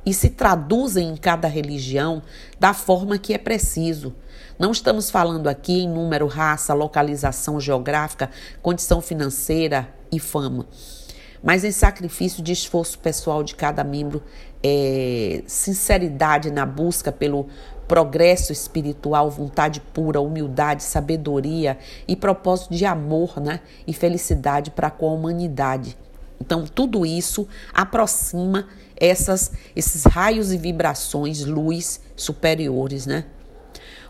e 0.05 0.13
se 0.13 0.29
traduzem 0.29 1.09
em 1.09 1.15
cada 1.15 1.47
religião 1.47 2.21
da 2.59 2.73
forma 2.73 3.17
que 3.17 3.33
é 3.33 3.37
preciso. 3.37 4.13
Não 4.57 4.71
estamos 4.71 5.09
falando 5.09 5.47
aqui 5.47 5.81
em 5.81 5.89
número, 5.89 6.27
raça, 6.27 6.73
localização 6.73 7.59
geográfica, 7.59 8.29
condição 8.61 9.01
financeira 9.01 9.89
e 10.11 10.19
fama, 10.19 10.67
mas 11.41 11.63
em 11.63 11.71
sacrifício 11.71 12.43
de 12.43 12.51
esforço 12.51 12.99
pessoal 12.99 13.43
de 13.43 13.55
cada 13.55 13.83
membro, 13.83 14.21
é, 14.63 15.43
sinceridade 15.47 16.51
na 16.51 16.65
busca 16.65 17.11
pelo 17.11 17.47
progresso 17.87 18.53
espiritual, 18.53 19.29
vontade 19.29 19.81
pura, 19.81 20.21
humildade, 20.21 20.83
sabedoria 20.83 21.77
e 22.07 22.15
propósito 22.15 22.73
de 22.73 22.85
amor 22.85 23.39
né, 23.41 23.59
e 23.85 23.93
felicidade 23.93 24.71
para 24.71 24.89
com 24.89 25.09
a 25.09 25.13
humanidade. 25.13 25.97
Então, 26.39 26.65
tudo 26.65 27.05
isso 27.05 27.47
aproxima 27.73 28.67
essas, 28.95 29.51
esses 29.75 30.03
raios 30.05 30.51
e 30.51 30.57
vibrações, 30.57 31.43
luz 31.45 32.01
superiores, 32.15 33.05
né? 33.05 33.25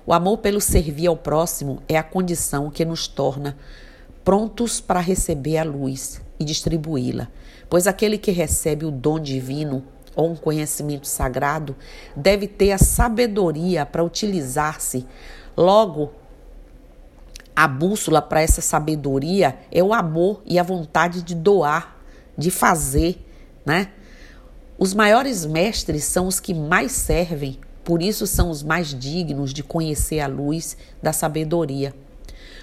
O 0.05 0.13
amor 0.13 0.39
pelo 0.39 0.59
servir 0.59 1.07
ao 1.07 1.15
próximo 1.15 1.81
é 1.87 1.97
a 1.97 2.03
condição 2.03 2.69
que 2.69 2.83
nos 2.83 3.07
torna 3.07 3.57
prontos 4.23 4.81
para 4.81 4.99
receber 4.99 5.57
a 5.57 5.63
luz 5.63 6.21
e 6.39 6.43
distribuí-la, 6.43 7.29
pois 7.69 7.87
aquele 7.87 8.17
que 8.17 8.31
recebe 8.31 8.85
o 8.85 8.91
dom 8.91 9.19
divino 9.19 9.83
ou 10.15 10.31
um 10.31 10.35
conhecimento 10.35 11.07
sagrado 11.07 11.75
deve 12.15 12.47
ter 12.47 12.71
a 12.71 12.77
sabedoria 12.77 13.85
para 13.85 14.03
utilizar-se. 14.03 15.05
Logo, 15.55 16.11
a 17.55 17.67
bússola 17.67 18.21
para 18.21 18.41
essa 18.41 18.61
sabedoria 18.61 19.57
é 19.71 19.83
o 19.83 19.93
amor 19.93 20.41
e 20.45 20.57
a 20.57 20.63
vontade 20.63 21.21
de 21.21 21.35
doar, 21.35 21.92
de 22.37 22.51
fazer, 22.51 23.23
né? 23.65 23.89
Os 24.77 24.93
maiores 24.93 25.45
mestres 25.45 26.03
são 26.03 26.27
os 26.27 26.39
que 26.39 26.53
mais 26.53 26.91
servem 26.91 27.59
por 27.83 28.01
isso 28.01 28.25
são 28.25 28.49
os 28.49 28.63
mais 28.63 28.97
dignos 28.97 29.53
de 29.53 29.61
conhecer 29.61 30.21
a 30.21 30.27
luz 30.27 30.77
da 31.01 31.11
sabedoria. 31.11 31.93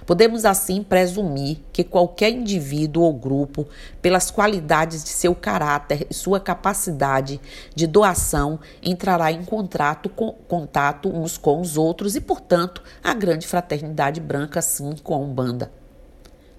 Podemos 0.06 0.46
assim 0.46 0.82
presumir 0.82 1.58
que 1.72 1.84
qualquer 1.84 2.30
indivíduo 2.30 3.02
ou 3.02 3.12
grupo, 3.12 3.68
pelas 4.00 4.30
qualidades 4.30 5.04
de 5.04 5.10
seu 5.10 5.34
caráter 5.34 6.06
e 6.08 6.14
sua 6.14 6.40
capacidade 6.40 7.38
de 7.74 7.86
doação, 7.86 8.58
entrará 8.82 9.30
em 9.30 9.44
contato, 9.44 10.08
com, 10.08 10.32
contato 10.48 11.08
uns 11.14 11.36
com 11.36 11.60
os 11.60 11.76
outros 11.76 12.16
e, 12.16 12.20
portanto, 12.20 12.82
a 13.04 13.12
grande 13.12 13.46
fraternidade 13.46 14.20
branca, 14.20 14.58
assim 14.58 14.96
com 15.04 15.14
a 15.14 15.18
Umbanda 15.18 15.70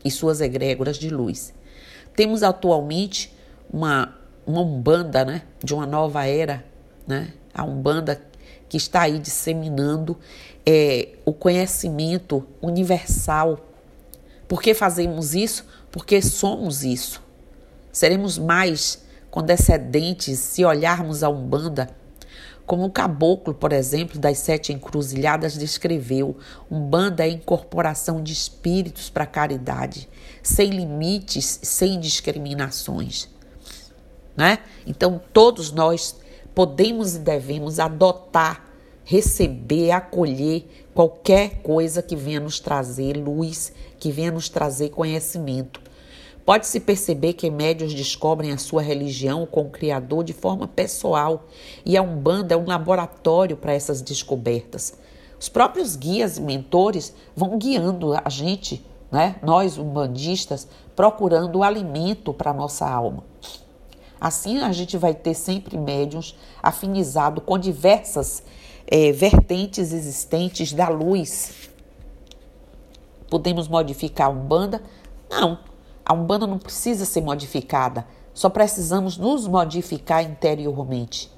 e 0.06 0.12
suas 0.12 0.40
egrégoras 0.40 0.98
de 0.98 1.10
luz. 1.10 1.52
Temos 2.16 2.44
atualmente 2.44 3.34
uma, 3.72 4.16
uma 4.46 4.62
Umbanda 4.62 5.24
né, 5.24 5.44
de 5.64 5.74
uma 5.74 5.86
nova 5.86 6.26
era, 6.26 6.64
né, 7.08 7.34
a 7.54 7.64
Umbanda 7.64 8.22
que 8.68 8.78
está 8.78 9.02
aí 9.02 9.20
disseminando 9.20 10.18
é, 10.66 11.10
o 11.26 11.34
conhecimento 11.34 12.46
universal. 12.62 13.60
Por 14.48 14.62
que 14.62 14.74
fazemos 14.74 15.36
isso? 15.36 15.66
Porque 15.92 16.22
somos 16.22 16.84
isso. 16.84 17.22
Seremos 17.92 18.38
mais 18.38 19.04
condescendentes 19.30 20.40
se 20.40 20.64
olharmos 20.64 21.24
a 21.24 21.30
Umbanda 21.30 21.90
como 22.72 22.86
o 22.86 22.90
caboclo, 22.90 23.54
por 23.54 23.74
exemplo, 23.74 24.18
das 24.18 24.38
sete 24.38 24.72
encruzilhadas 24.72 25.58
descreveu, 25.58 26.38
Umbanda 26.72 27.28
é 27.28 27.30
incorporação 27.30 28.24
de 28.24 28.32
espíritos 28.32 29.10
para 29.10 29.26
caridade, 29.26 30.08
sem 30.42 30.70
limites, 30.70 31.60
sem 31.64 32.00
discriminações. 32.00 33.28
Né? 34.38 34.60
Então, 34.88 35.22
todos 35.34 35.74
nós 35.74 36.16
podemos 36.56 37.14
e 37.14 37.20
devemos 37.20 37.78
adotar, 37.78 38.66
receber, 39.04 39.92
acolher 39.92 40.88
qualquer 40.94 41.62
coisa 41.62 42.02
que 42.02 42.16
venha 42.16 42.40
nos 42.40 42.62
trazer 42.62 43.18
luz, 43.18 43.74
que 44.00 44.14
venha 44.14 44.32
nos 44.32 44.48
trazer 44.48 44.92
conhecimento. 44.92 45.82
Pode-se 46.46 46.80
perceber 46.80 47.34
que 47.34 47.50
médios 47.52 47.94
descobrem 47.94 48.52
a 48.52 48.58
sua 48.58 48.82
religião 48.82 49.46
com 49.46 49.62
o 49.62 49.70
Criador 49.70 50.24
de 50.24 50.34
forma 50.34 50.68
pessoal 50.68 51.46
e 51.86 51.96
a 51.96 52.02
Umbanda 52.02 52.56
é 52.56 52.58
um 52.58 52.66
laboratório 52.66 53.56
para 53.56 53.74
essas 53.74 54.02
descobertas. 54.02 54.94
Os 55.40 55.50
próprios 55.50 55.96
guias 55.96 56.38
e 56.38 56.42
mentores 56.42 57.14
vão 57.36 57.58
guiando 57.58 58.14
a 58.14 58.30
gente, 58.30 58.84
né? 59.12 59.36
nós 59.42 59.78
umbandistas, 59.78 60.68
procurando 60.96 61.60
o 61.60 61.64
alimento 61.64 62.34
para 62.34 62.52
a 62.52 62.54
nossa 62.54 62.88
alma. 62.88 63.24
Assim, 64.20 64.60
a 64.60 64.72
gente 64.72 64.98
vai 64.98 65.16
ter 65.16 65.34
sempre 65.34 65.78
médiums 65.78 66.36
afinizados 66.62 67.44
com 67.44 67.58
diversas 67.58 68.44
é, 68.86 69.12
vertentes 69.12 69.92
existentes 69.92 70.74
da 70.74 70.90
luz. 70.90 71.70
Podemos 73.30 73.68
modificar 73.68 74.28
a 74.28 74.30
Umbanda? 74.30 74.84
Não, 75.30 75.58
a 76.12 76.14
Umbanda 76.14 76.46
não 76.46 76.60
precisa 76.60 77.06
ser 77.06 77.22
modificada, 77.22 78.06
só 78.34 78.50
precisamos 78.50 79.18
nos 79.18 79.48
modificar 79.48 80.22
interiormente 80.22 81.32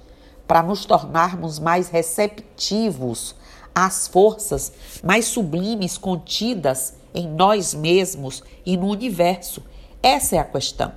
para 0.47 0.63
nos 0.63 0.83
tornarmos 0.83 1.59
mais 1.59 1.89
receptivos 1.89 3.35
às 3.75 4.07
forças 4.07 4.73
mais 5.03 5.25
sublimes 5.25 5.95
contidas 5.95 6.95
em 7.13 7.27
nós 7.27 7.75
mesmos 7.75 8.41
e 8.65 8.75
no 8.75 8.87
universo. 8.87 9.61
Essa 10.01 10.37
é 10.37 10.39
a 10.39 10.43
questão. 10.43 10.91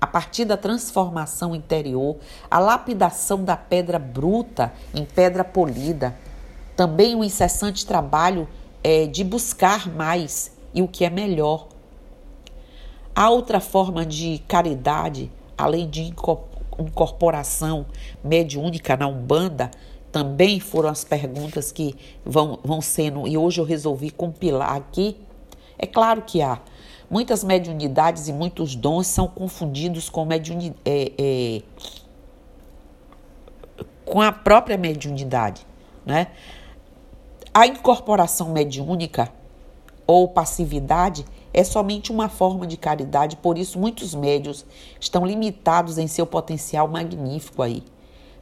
A 0.00 0.06
partir 0.06 0.46
da 0.46 0.56
transformação 0.56 1.54
interior, 1.54 2.16
a 2.50 2.58
lapidação 2.58 3.44
da 3.44 3.58
pedra 3.58 3.98
bruta 3.98 4.72
em 4.94 5.04
pedra 5.04 5.44
polida, 5.44 6.16
também 6.74 7.14
o 7.14 7.22
incessante 7.22 7.84
trabalho 7.84 8.48
é, 8.82 9.04
de 9.04 9.22
buscar 9.22 9.86
mais 9.86 10.56
e 10.72 10.80
o 10.80 10.88
que 10.88 11.04
é 11.04 11.10
melhor. 11.10 11.68
Há 13.20 13.28
outra 13.28 13.60
forma 13.60 14.06
de 14.06 14.38
caridade, 14.48 15.30
além 15.58 15.86
de 15.90 16.10
incorporação 16.78 17.84
mediúnica 18.24 18.96
na 18.96 19.06
Umbanda, 19.06 19.70
também 20.10 20.58
foram 20.58 20.88
as 20.88 21.04
perguntas 21.04 21.70
que 21.70 21.94
vão, 22.24 22.58
vão 22.64 22.80
sendo, 22.80 23.28
e 23.28 23.36
hoje 23.36 23.60
eu 23.60 23.64
resolvi 23.66 24.10
compilar 24.10 24.74
aqui. 24.74 25.18
É 25.78 25.86
claro 25.86 26.22
que 26.22 26.40
há. 26.40 26.62
Muitas 27.10 27.44
mediunidades 27.44 28.26
e 28.26 28.32
muitos 28.32 28.74
dons 28.74 29.06
são 29.06 29.28
confundidos 29.28 30.08
com, 30.08 30.26
é, 30.32 31.12
é, 31.18 31.62
com 34.06 34.22
a 34.22 34.32
própria 34.32 34.78
mediunidade. 34.78 35.66
Né? 36.06 36.28
A 37.52 37.66
incorporação 37.66 38.48
mediúnica 38.48 39.30
ou 40.06 40.26
passividade 40.26 41.26
é 41.52 41.64
somente 41.64 42.12
uma 42.12 42.28
forma 42.28 42.66
de 42.66 42.76
caridade, 42.76 43.36
por 43.36 43.58
isso 43.58 43.78
muitos 43.78 44.14
médios 44.14 44.64
estão 45.00 45.24
limitados 45.24 45.98
em 45.98 46.06
seu 46.06 46.26
potencial 46.26 46.86
magnífico 46.88 47.62
aí. 47.62 47.82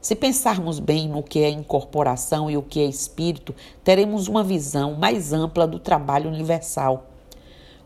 Se 0.01 0.15
pensarmos 0.15 0.79
bem 0.79 1.09
no 1.09 1.23
que 1.23 1.41
é 1.41 1.51
incorporação 1.51 2.51
e 2.51 2.57
o 2.57 2.63
que 2.63 2.81
é 2.81 2.85
espírito, 2.85 3.55
teremos 3.83 4.29
uma 4.29 4.45
visão 4.45 4.95
mais 4.95 5.33
ampla 5.33 5.67
do 5.67 5.79
trabalho 5.79 6.31
universal. 6.31 7.07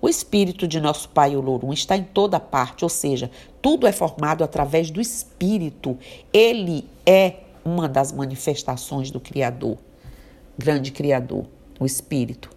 O 0.00 0.09
espírito 0.09 0.67
de 0.69 0.81
nosso 0.81 1.09
Pai 1.09 1.35
Olorum 1.37 1.73
está 1.73 1.97
em 1.97 2.02
toda 2.02 2.38
parte, 2.38 2.85
ou 2.85 2.88
seja, 2.88 3.31
tudo 3.62 3.87
é 3.87 3.93
formado 3.93 4.45
através 4.45 4.91
do 4.91 5.00
espírito. 5.00 5.97
Ele 6.33 6.85
é 7.07 7.37
uma 7.64 7.88
das 7.88 8.12
manifestações 8.12 9.11
do 9.11 9.21
Criador, 9.21 9.79
grande 10.59 10.91
Criador, 10.91 11.47
o 11.81 11.87
espírito. 11.87 12.50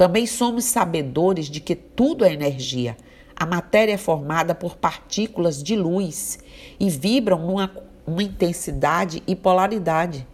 Também 0.00 0.26
somos 0.26 0.64
sabedores 0.64 1.50
de 1.50 1.60
que 1.60 1.76
tudo 1.76 2.24
é 2.24 2.32
energia. 2.32 2.96
A 3.36 3.44
matéria 3.44 3.92
é 3.92 3.98
formada 3.98 4.54
por 4.54 4.76
partículas 4.76 5.62
de 5.62 5.76
luz 5.76 6.38
e 6.80 6.88
vibram 6.88 7.46
numa 7.46 7.70
uma 8.06 8.22
intensidade 8.22 9.22
e 9.26 9.36
polaridade. 9.36 10.26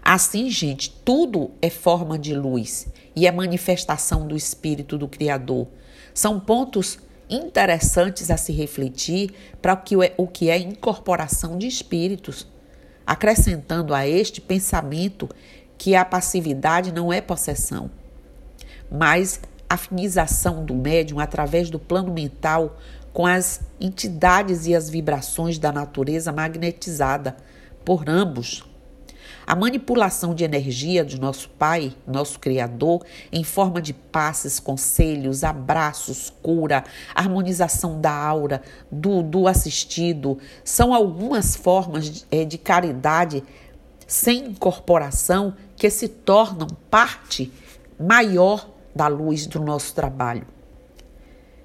Assim, 0.00 0.48
gente, 0.48 0.90
tudo 1.04 1.50
é 1.60 1.68
forma 1.68 2.16
de 2.16 2.36
luz 2.36 2.86
e 3.16 3.26
é 3.26 3.32
manifestação 3.32 4.28
do 4.28 4.36
Espírito 4.36 4.96
do 4.96 5.08
Criador. 5.08 5.66
São 6.14 6.38
pontos 6.38 7.00
interessantes 7.28 8.30
a 8.30 8.36
se 8.36 8.52
refletir 8.52 9.34
para 9.60 9.82
o 10.16 10.28
que 10.28 10.50
é 10.50 10.56
incorporação 10.56 11.58
de 11.58 11.66
espíritos, 11.66 12.46
acrescentando 13.04 13.92
a 13.92 14.06
este 14.06 14.40
pensamento 14.40 15.28
que 15.76 15.96
a 15.96 16.04
passividade 16.04 16.92
não 16.92 17.12
é 17.12 17.20
possessão 17.20 17.90
mas 18.90 19.40
afinização 19.68 20.64
do 20.64 20.74
médium 20.74 21.18
através 21.18 21.70
do 21.70 21.78
plano 21.78 22.12
mental 22.12 22.76
com 23.12 23.26
as 23.26 23.60
entidades 23.80 24.66
e 24.66 24.74
as 24.74 24.90
vibrações 24.90 25.58
da 25.58 25.70
natureza 25.70 26.32
magnetizada 26.32 27.36
por 27.84 28.08
ambos. 28.08 28.64
A 29.46 29.54
manipulação 29.54 30.34
de 30.34 30.42
energia 30.42 31.04
de 31.04 31.20
nosso 31.20 31.50
Pai, 31.50 31.94
nosso 32.06 32.40
Criador, 32.40 33.04
em 33.30 33.44
forma 33.44 33.80
de 33.80 33.92
passes, 33.92 34.58
conselhos, 34.58 35.44
abraços, 35.44 36.32
cura, 36.42 36.82
harmonização 37.14 38.00
da 38.00 38.10
aura, 38.10 38.62
do, 38.90 39.22
do 39.22 39.46
assistido, 39.46 40.38
são 40.64 40.94
algumas 40.94 41.54
formas 41.54 42.10
de, 42.10 42.24
é, 42.30 42.44
de 42.44 42.56
caridade 42.56 43.44
sem 44.06 44.46
incorporação 44.46 45.54
que 45.76 45.90
se 45.90 46.08
tornam 46.08 46.66
parte 46.90 47.52
maior 47.98 48.73
da 48.94 49.08
luz 49.08 49.46
do 49.46 49.60
nosso 49.60 49.94
trabalho. 49.94 50.46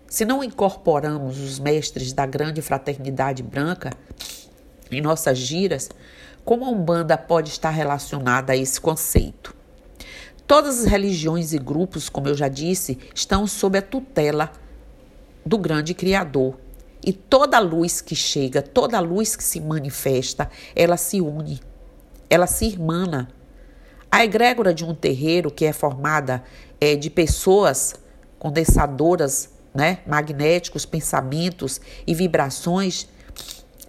Se 0.08 0.26
não 0.26 0.44
incorporamos 0.44 1.40
os 1.40 1.60
mestres 1.60 2.14
da 2.14 2.26
grande 2.26 2.62
fraternidade 2.62 3.44
branca 3.44 3.92
em 4.92 5.02
nossas 5.02 5.38
giras, 5.38 5.90
como 6.44 6.66
a 6.66 6.70
Umbanda 6.70 7.16
pode 7.16 7.50
estar 7.50 7.70
relacionada 7.70 8.54
a 8.54 8.58
esse 8.58 8.82
conceito? 8.82 9.56
Todas 10.48 10.80
as 10.80 10.86
religiões 10.86 11.54
e 11.54 11.60
grupos, 11.60 12.10
como 12.10 12.28
eu 12.28 12.36
já 12.36 12.48
disse, 12.48 12.98
estão 13.14 13.46
sob 13.46 13.78
a 13.78 13.84
tutela 13.84 14.52
do 15.46 15.60
grande 15.60 15.94
Criador. 15.94 16.58
E 17.06 17.14
toda 17.14 17.60
luz 17.60 18.02
que 18.02 18.16
chega, 18.16 18.64
toda 18.64 19.00
luz 19.00 19.36
que 19.36 19.44
se 19.44 19.62
manifesta, 19.62 20.50
ela 20.76 20.98
se 20.98 21.22
une, 21.22 21.60
ela 22.30 22.48
se 22.48 22.66
irmana. 22.66 23.30
A 24.12 24.24
egrégora 24.24 24.74
de 24.74 24.84
um 24.84 24.96
terreiro 24.96 25.52
que 25.52 25.66
é 25.66 25.72
formada 25.72 26.44
é, 26.82 26.96
de 26.96 27.10
pessoas 27.10 27.94
condensadoras, 28.40 29.50
né, 29.74 30.00
magnéticos, 30.08 30.86
pensamentos 30.86 31.80
e 32.08 32.16
vibrações, 32.16 33.08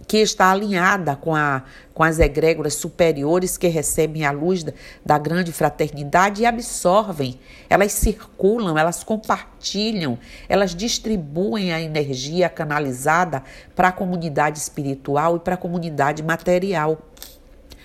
que 0.07 0.17
está 0.17 0.51
alinhada 0.51 1.15
com, 1.15 1.33
a, 1.33 1.63
com 1.93 2.03
as 2.03 2.19
egrégoras 2.19 2.73
superiores 2.73 3.57
que 3.57 3.67
recebem 3.67 4.25
a 4.25 4.31
luz 4.31 4.63
da, 4.63 4.73
da 5.05 5.17
grande 5.17 5.51
fraternidade 5.51 6.41
e 6.41 6.45
absorvem, 6.45 7.39
elas 7.69 7.93
circulam, 7.93 8.77
elas 8.77 9.03
compartilham, 9.03 10.19
elas 10.49 10.75
distribuem 10.75 11.71
a 11.71 11.81
energia 11.81 12.49
canalizada 12.49 13.41
para 13.75 13.87
a 13.87 13.91
comunidade 13.91 14.59
espiritual 14.59 15.37
e 15.37 15.39
para 15.39 15.55
a 15.55 15.57
comunidade 15.57 16.21
material. 16.21 17.01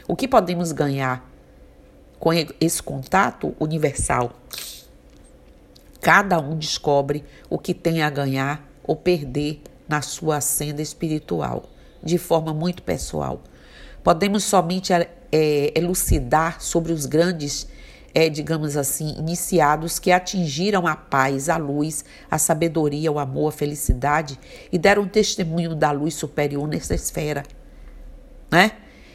O 0.08 0.16
que 0.16 0.26
podemos 0.26 0.72
ganhar 0.72 1.35
com 2.18 2.30
esse 2.32 2.82
contato 2.82 3.54
universal? 3.58 4.32
Cada 6.00 6.38
um 6.38 6.56
descobre 6.56 7.24
o 7.50 7.58
que 7.58 7.74
tem 7.74 8.02
a 8.02 8.10
ganhar 8.10 8.64
ou 8.84 8.94
perder 8.94 9.62
na 9.88 10.02
sua 10.02 10.40
senda 10.40 10.82
espiritual, 10.82 11.64
de 12.02 12.18
forma 12.18 12.52
muito 12.52 12.82
pessoal. 12.82 13.42
Podemos 14.02 14.44
somente 14.44 14.92
é, 14.92 15.72
elucidar 15.74 16.60
sobre 16.60 16.92
os 16.92 17.06
grandes, 17.06 17.66
é, 18.14 18.28
digamos 18.28 18.76
assim, 18.76 19.16
iniciados 19.18 19.98
que 19.98 20.12
atingiram 20.12 20.86
a 20.86 20.94
paz, 20.94 21.48
a 21.48 21.56
luz, 21.56 22.04
a 22.30 22.38
sabedoria, 22.38 23.10
o 23.10 23.18
amor, 23.18 23.48
a 23.48 23.52
felicidade 23.52 24.38
e 24.70 24.78
deram 24.78 25.08
testemunho 25.08 25.74
da 25.74 25.90
luz 25.90 26.14
superior 26.14 26.68
nessa 26.68 26.94
esfera. 26.94 27.42
Né? 28.50 28.72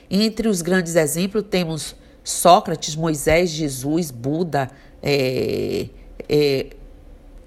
Entre 0.09 0.47
os 0.49 0.61
grandes 0.61 0.95
exemplos 0.95 1.45
temos 1.49 1.95
Sócrates, 2.23 2.95
Moisés, 2.95 3.49
Jesus, 3.49 4.11
Buda, 4.11 4.69
é, 5.01 5.87
é, 6.29 6.67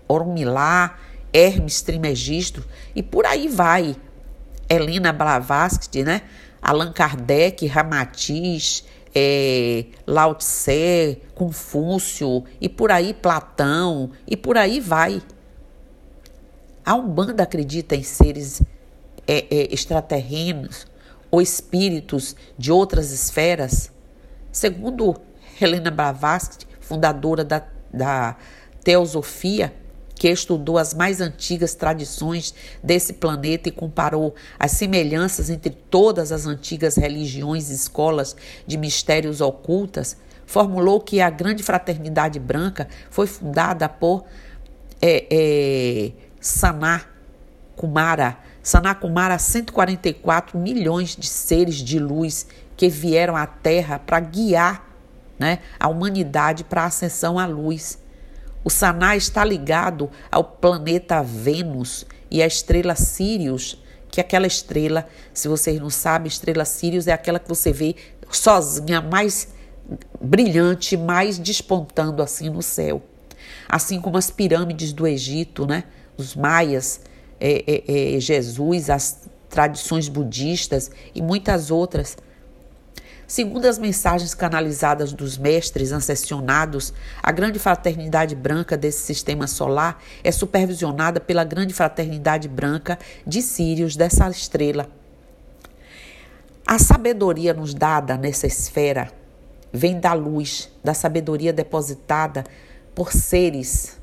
Orumilá, 0.08 0.98
Hermes 1.32 1.82
Trismegisto 1.82 2.64
e 2.94 3.02
por 3.02 3.26
aí 3.26 3.48
vai. 3.48 3.96
Helena 4.68 5.12
Blavatsky, 5.12 6.02
né? 6.02 6.22
Allan 6.60 6.92
Kardec, 6.92 7.66
Ramatiz, 7.66 8.84
é, 9.14 9.84
Lao 10.06 10.34
Tse, 10.34 11.18
Confúcio 11.34 12.44
e 12.60 12.68
por 12.68 12.90
aí 12.90 13.12
Platão 13.12 14.10
e 14.26 14.36
por 14.36 14.56
aí 14.56 14.80
vai. 14.80 15.22
A 16.84 16.94
Umbanda 16.94 17.42
acredita 17.42 17.94
em 17.94 18.02
seres 18.02 18.62
é, 19.26 19.46
é, 19.50 19.74
extraterrenos 19.74 20.86
ou 21.30 21.40
espíritos 21.40 22.36
de 22.58 22.70
outras 22.70 23.10
esferas? 23.10 23.93
Segundo 24.54 25.16
Helena 25.60 25.90
Blavatsky, 25.90 26.64
fundadora 26.78 27.44
da, 27.44 27.64
da 27.92 28.36
Teosofia, 28.84 29.74
que 30.14 30.30
estudou 30.30 30.78
as 30.78 30.94
mais 30.94 31.20
antigas 31.20 31.74
tradições 31.74 32.54
desse 32.80 33.14
planeta 33.14 33.68
e 33.68 33.72
comparou 33.72 34.32
as 34.56 34.70
semelhanças 34.70 35.50
entre 35.50 35.70
todas 35.70 36.30
as 36.30 36.46
antigas 36.46 36.94
religiões 36.94 37.68
e 37.68 37.74
escolas 37.74 38.36
de 38.64 38.78
mistérios 38.78 39.40
ocultas, 39.40 40.16
formulou 40.46 41.00
que 41.00 41.20
a 41.20 41.30
grande 41.30 41.64
fraternidade 41.64 42.38
branca 42.38 42.86
foi 43.10 43.26
fundada 43.26 43.88
por 43.88 44.24
é, 45.02 45.26
é, 45.32 46.12
Sanar 46.40 47.10
Kumara 47.74 48.38
Sanacumara 48.64 49.38
144 49.38 50.58
milhões 50.58 51.14
de 51.14 51.26
seres 51.26 51.76
de 51.76 51.98
luz 51.98 52.46
que 52.76 52.88
vieram 52.88 53.36
à 53.36 53.46
Terra 53.46 53.98
para 53.98 54.20
guiar 54.20 54.88
né, 55.38 55.60
a 55.78 55.88
humanidade 55.88 56.64
para 56.64 56.82
a 56.82 56.86
ascensão 56.86 57.38
à 57.38 57.46
luz. 57.46 57.98
O 58.64 58.70
Saná 58.70 59.16
está 59.16 59.44
ligado 59.44 60.10
ao 60.30 60.42
planeta 60.42 61.22
Vênus 61.22 62.06
e 62.30 62.42
à 62.42 62.46
estrela 62.46 62.94
Sirius, 62.94 63.82
que 64.10 64.20
é 64.20 64.22
aquela 64.22 64.46
estrela, 64.46 65.06
se 65.32 65.48
vocês 65.48 65.78
não 65.80 65.90
sabem, 65.90 66.28
estrela 66.28 66.64
Sirius 66.64 67.06
é 67.06 67.12
aquela 67.12 67.38
que 67.38 67.48
você 67.48 67.72
vê 67.72 67.96
sozinha, 68.30 69.00
mais 69.00 69.48
brilhante, 70.20 70.96
mais 70.96 71.38
despontando 71.38 72.22
assim 72.22 72.48
no 72.48 72.62
céu. 72.62 73.02
Assim 73.68 74.00
como 74.00 74.16
as 74.16 74.30
pirâmides 74.30 74.92
do 74.92 75.06
Egito, 75.06 75.66
né? 75.66 75.84
Os 76.16 76.34
maias, 76.34 77.00
é, 77.40 77.64
é, 77.66 78.16
é, 78.16 78.20
Jesus, 78.20 78.88
as 78.88 79.28
tradições 79.50 80.08
budistas 80.08 80.90
e 81.14 81.20
muitas 81.20 81.70
outras. 81.70 82.16
Segundo 83.34 83.66
as 83.66 83.78
mensagens 83.78 84.32
canalizadas 84.32 85.12
dos 85.12 85.36
mestres 85.36 85.90
ancessionados, 85.90 86.94
a 87.20 87.32
grande 87.32 87.58
fraternidade 87.58 88.32
branca 88.32 88.76
desse 88.76 89.00
sistema 89.00 89.48
solar 89.48 90.00
é 90.22 90.30
supervisionada 90.30 91.18
pela 91.18 91.42
grande 91.42 91.74
fraternidade 91.74 92.46
branca 92.46 92.96
de 93.26 93.42
Sírios 93.42 93.96
dessa 93.96 94.30
estrela. 94.30 94.88
A 96.64 96.78
sabedoria 96.78 97.52
nos 97.52 97.74
dada 97.74 98.16
nessa 98.16 98.46
esfera 98.46 99.10
vem 99.72 99.98
da 99.98 100.12
luz, 100.12 100.70
da 100.84 100.94
sabedoria 100.94 101.52
depositada 101.52 102.44
por 102.94 103.12
seres 103.12 103.98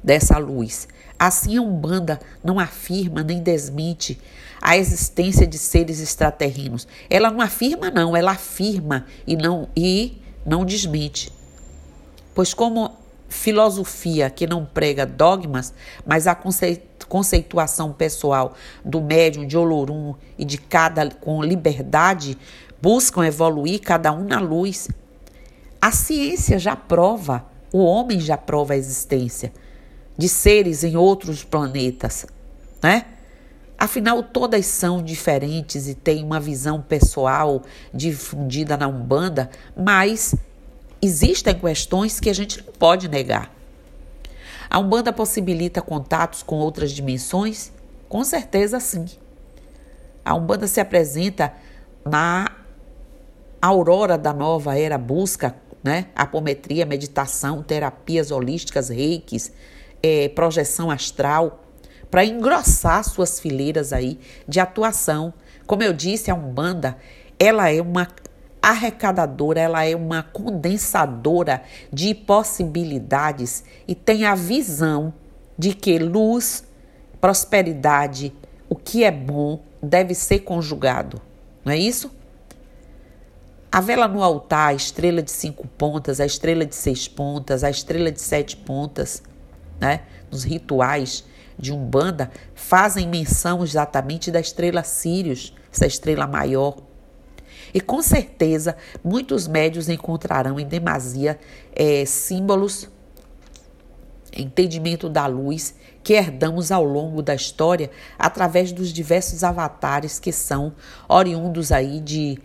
dessa 0.00 0.38
luz. 0.38 0.86
Assim, 1.18 1.56
a 1.56 1.60
Umbanda 1.62 2.20
não 2.40 2.60
afirma 2.60 3.24
nem 3.24 3.42
desmente 3.42 4.20
a 4.64 4.78
existência 4.78 5.46
de 5.46 5.58
seres 5.58 6.00
extraterrenos. 6.00 6.88
Ela 7.10 7.30
não 7.30 7.42
afirma, 7.42 7.90
não, 7.90 8.16
ela 8.16 8.30
afirma 8.30 9.04
e 9.26 9.36
não, 9.36 9.68
e 9.76 10.22
não 10.46 10.64
desmente. 10.64 11.30
Pois, 12.34 12.54
como 12.54 12.90
filosofia 13.28 14.30
que 14.30 14.46
não 14.46 14.64
prega 14.64 15.04
dogmas, 15.04 15.74
mas 16.06 16.26
a 16.26 16.34
conceituação 17.06 17.92
pessoal 17.92 18.54
do 18.82 19.02
médium 19.02 19.46
de 19.46 19.58
Olorum 19.58 20.14
e 20.38 20.46
de 20.46 20.56
cada 20.56 21.10
com 21.10 21.42
liberdade, 21.42 22.38
buscam 22.80 23.26
evoluir 23.26 23.82
cada 23.82 24.12
um 24.12 24.24
na 24.24 24.40
luz. 24.40 24.88
A 25.78 25.92
ciência 25.92 26.58
já 26.58 26.74
prova, 26.74 27.44
o 27.70 27.84
homem 27.84 28.18
já 28.18 28.38
prova 28.38 28.72
a 28.72 28.78
existência 28.78 29.52
de 30.16 30.28
seres 30.28 30.84
em 30.84 30.96
outros 30.96 31.44
planetas, 31.44 32.24
né? 32.82 33.04
Afinal, 33.78 34.22
todas 34.22 34.66
são 34.66 35.02
diferentes 35.02 35.88
e 35.88 35.94
têm 35.94 36.24
uma 36.24 36.38
visão 36.38 36.80
pessoal 36.80 37.62
difundida 37.92 38.76
na 38.76 38.86
Umbanda, 38.86 39.50
mas 39.76 40.34
existem 41.02 41.54
questões 41.54 42.20
que 42.20 42.30
a 42.30 42.34
gente 42.34 42.64
não 42.64 42.72
pode 42.72 43.08
negar. 43.08 43.52
A 44.70 44.78
Umbanda 44.78 45.12
possibilita 45.12 45.82
contatos 45.82 46.42
com 46.42 46.56
outras 46.56 46.92
dimensões? 46.92 47.72
Com 48.08 48.24
certeza 48.24 48.80
sim. 48.80 49.06
A 50.24 50.34
Umbanda 50.34 50.66
se 50.66 50.80
apresenta 50.80 51.52
na 52.04 52.50
aurora 53.60 54.16
da 54.16 54.32
nova 54.32 54.78
era, 54.78 54.96
busca 54.96 55.54
né, 55.82 56.06
apometria, 56.14 56.86
meditação, 56.86 57.62
terapias 57.62 58.30
holísticas, 58.30 58.88
reikis, 58.88 59.52
é, 60.02 60.28
projeção 60.30 60.90
astral, 60.90 61.63
para 62.14 62.24
engrossar 62.24 63.02
suas 63.02 63.40
fileiras 63.40 63.92
aí 63.92 64.20
de 64.46 64.60
atuação. 64.60 65.34
Como 65.66 65.82
eu 65.82 65.92
disse, 65.92 66.30
a 66.30 66.34
Umbanda, 66.36 66.96
ela 67.40 67.68
é 67.68 67.82
uma 67.82 68.06
arrecadadora, 68.62 69.58
ela 69.58 69.84
é 69.84 69.96
uma 69.96 70.22
condensadora 70.22 71.64
de 71.92 72.14
possibilidades 72.14 73.64
e 73.88 73.96
tem 73.96 74.26
a 74.26 74.36
visão 74.36 75.12
de 75.58 75.74
que 75.74 75.98
luz, 75.98 76.62
prosperidade, 77.20 78.32
o 78.68 78.76
que 78.76 79.02
é 79.02 79.10
bom 79.10 79.60
deve 79.82 80.14
ser 80.14 80.38
conjugado. 80.38 81.20
Não 81.64 81.72
é 81.72 81.78
isso? 81.78 82.12
A 83.72 83.80
vela 83.80 84.06
no 84.06 84.22
altar, 84.22 84.68
a 84.68 84.74
estrela 84.74 85.20
de 85.20 85.32
cinco 85.32 85.66
pontas, 85.66 86.20
a 86.20 86.26
estrela 86.26 86.64
de 86.64 86.76
seis 86.76 87.08
pontas, 87.08 87.64
a 87.64 87.70
estrela 87.70 88.12
de 88.12 88.20
sete 88.20 88.56
pontas, 88.56 89.20
né, 89.80 90.02
nos 90.30 90.44
rituais 90.44 91.24
de 91.58 91.72
Umbanda, 91.72 92.30
fazem 92.54 93.08
menção 93.08 93.62
exatamente 93.62 94.30
da 94.30 94.40
estrela 94.40 94.82
Sirius, 94.82 95.54
essa 95.72 95.86
estrela 95.86 96.26
maior. 96.26 96.76
E 97.72 97.80
com 97.80 98.00
certeza 98.02 98.76
muitos 99.02 99.48
médios 99.48 99.88
encontrarão 99.88 100.60
em 100.60 100.66
demasia 100.66 101.38
é, 101.74 102.04
símbolos, 102.04 102.88
entendimento 104.32 105.08
da 105.08 105.26
luz 105.26 105.74
que 106.02 106.12
herdamos 106.12 106.70
ao 106.70 106.84
longo 106.84 107.22
da 107.22 107.34
história 107.34 107.90
através 108.18 108.72
dos 108.72 108.92
diversos 108.92 109.42
avatares 109.42 110.18
que 110.18 110.32
são 110.32 110.74
oriundos 111.08 111.72
aí 111.72 112.00
de 112.00 112.38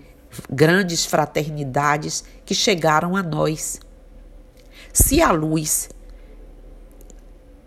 grandes 0.49 1.05
fraternidades 1.05 2.23
que 2.45 2.55
chegaram 2.55 3.15
a 3.15 3.23
nós. 3.23 3.79
Se 4.93 5.21
a 5.21 5.31
luz 5.31 5.89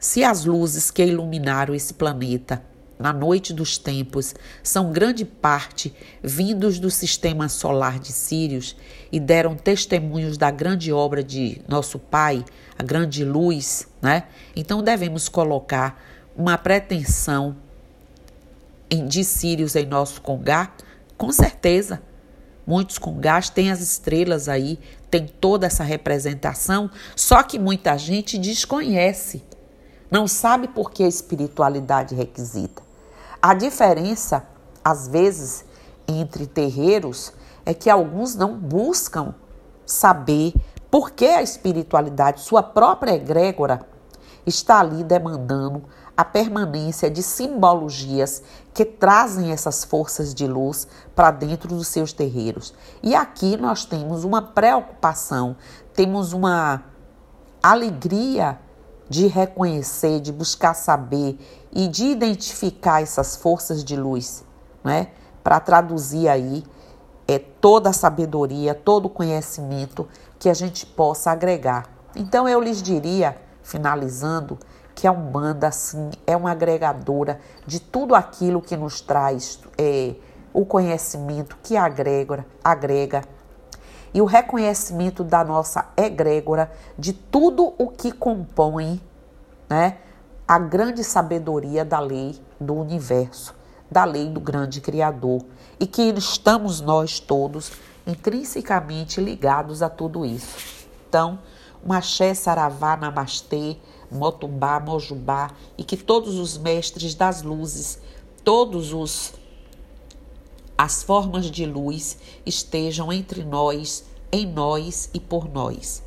se 0.03 0.25
as 0.25 0.45
luzes 0.45 0.91
que 0.91 1.05
iluminaram 1.07 1.73
esse 1.77 1.95
planeta 1.95 2.61
na 2.99 3.13
noite 3.13 3.53
dos 3.53 3.79
tempos 3.79 4.35
são 4.61 4.91
grande 4.91 5.25
parte 5.25 5.95
vindos 6.21 6.81
do 6.81 6.91
sistema 6.91 7.49
solar 7.49 8.01
de 8.01 8.11
Sírios 8.11 8.77
e 9.13 9.21
deram 9.21 9.55
testemunhos 9.55 10.37
da 10.37 10.51
grande 10.51 10.93
obra 10.93 11.23
de 11.23 11.63
nosso 11.69 12.01
Pai, 12.01 12.45
a 12.77 12.83
grande 12.83 13.25
luz, 13.25 13.87
né? 14.03 14.25
Então 14.57 14.83
devemos 14.83 15.29
colocar 15.29 16.03
uma 16.37 16.59
pretensão 16.59 17.57
de 18.91 19.23
Sírios 19.23 19.77
em 19.77 19.87
nosso 19.87 20.21
congá? 20.21 20.75
Com 21.17 21.31
certeza. 21.31 22.03
Muitos 22.67 22.99
congás 22.99 23.49
têm 23.51 23.71
as 23.71 23.81
estrelas 23.81 24.49
aí, 24.49 24.81
tem 25.09 25.29
toda 25.29 25.69
essa 25.69 25.85
representação, 25.85 26.91
só 27.15 27.45
que 27.45 27.57
muita 27.57 27.97
gente 27.97 28.37
desconhece. 28.37 29.45
Não 30.13 30.29
sabe 30.29 30.69
por 30.69 30.91
que 30.91 31.03
a 31.03 31.09
espiritualidade 31.09 32.15
requisita. 32.15 32.83
A 33.41 33.55
diferença, 33.55 34.47
às 34.85 35.09
vezes, 35.09 35.65
entre 36.07 36.47
terreiros 36.47 37.33
é 37.65 37.73
que 37.73 37.89
alguns 37.89 38.35
não 38.35 38.55
buscam 38.55 39.35
saber 39.87 40.53
por 40.91 41.13
que 41.13 41.25
a 41.25 41.43
espiritualidade, 41.43 42.43
sua 42.43 42.63
própria 42.63 43.13
egrégora, 43.13 43.87
está 44.45 44.81
ali 44.81 45.03
demandando 45.03 45.83
a 46.15 46.27
permanência 46.27 47.11
de 47.11 47.23
simbologias 47.23 48.43
que 48.75 48.85
trazem 48.85 49.51
essas 49.51 49.83
forças 49.83 50.35
de 50.35 50.47
luz 50.47 50.87
para 51.17 51.31
dentro 51.31 51.69
dos 51.71 51.89
seus 51.89 52.13
terreiros. 52.13 52.75
E 53.03 53.15
aqui 53.15 53.57
nós 53.57 53.87
temos 53.87 54.25
uma 54.25 54.43
preocupação, 54.43 55.57
temos 55.95 56.35
uma 56.35 56.85
alegria 57.63 58.59
de 59.13 59.27
reconhecer, 59.27 60.21
de 60.21 60.33
buscar 60.33 60.73
saber 60.73 61.39
e 61.71 61.87
de 61.87 62.07
identificar 62.07 63.03
essas 63.03 63.37
forças 63.37 63.85
de 63.85 63.95
luz, 63.95 64.43
né? 64.83 65.09
Para 65.45 65.61
traduzir 65.61 66.29
aí 66.29 66.65
é, 67.29 67.39
toda 67.39 67.91
a 67.91 67.93
sabedoria, 67.93 68.75
todo 68.75 69.07
o 69.07 69.11
conhecimento 69.11 70.09
que 70.39 70.49
a 70.49 70.55
gente 70.55 70.87
possa 70.87 71.31
agregar. 71.31 71.91
Então 72.17 72.49
eu 72.49 72.59
lhes 72.59 72.83
diria, 72.83 73.37
finalizando, 73.63 74.59
que 74.95 75.07
a 75.07 75.13
Umbanda, 75.13 75.69
assim, 75.69 76.11
é 76.27 76.35
uma 76.35 76.53
agregadora 76.53 77.39
de 77.67 77.81
tudo 77.81 78.15
aquilo 78.15 78.63
que 78.63 78.79
nos 78.79 79.03
traz 79.03 79.61
é, 79.77 80.15
o 80.55 80.65
conhecimento 80.65 81.59
que 81.63 81.77
agrega, 81.77 82.47
agrega 82.65 83.23
e 84.15 84.21
o 84.21 84.25
reconhecimento 84.25 85.25
da 85.25 85.43
nossa 85.43 85.87
egrégora 85.97 86.71
de 86.99 87.13
tudo 87.13 87.75
o 87.79 87.89
que 87.89 88.13
compõe 88.13 89.01
né, 89.69 89.99
a 90.47 90.59
grande 90.59 91.03
sabedoria 91.03 91.85
da 91.85 91.99
lei 91.99 92.39
do 92.61 92.75
universo, 92.75 93.55
da 93.91 94.05
lei 94.05 94.29
do 94.29 94.41
grande 94.41 94.81
Criador, 94.81 95.45
e 95.81 95.87
que 95.87 96.03
estamos 96.03 96.81
nós 96.81 97.19
todos 97.19 97.73
intrinsecamente 98.07 99.21
ligados 99.21 99.83
a 99.83 99.89
tudo 99.89 100.25
isso. 100.25 100.87
Então, 101.09 101.39
axé, 101.89 102.35
saravá, 102.35 102.97
namastê, 102.97 103.77
motumbá, 104.11 104.79
mojubá, 104.79 105.51
e 105.77 105.85
que 105.85 105.97
todos 105.97 106.39
os 106.39 106.59
mestres 106.59 107.15
das 107.15 107.43
luzes, 107.43 107.99
todos 108.45 108.93
os 108.93 109.35
as 110.77 111.03
formas 111.03 111.51
de 111.51 111.67
luz 111.67 112.19
estejam 112.45 113.13
entre 113.13 113.45
nós, 113.45 114.05
em 114.33 114.47
nós 114.47 115.11
e 115.13 115.21
por 115.21 115.49
nós. 115.49 116.03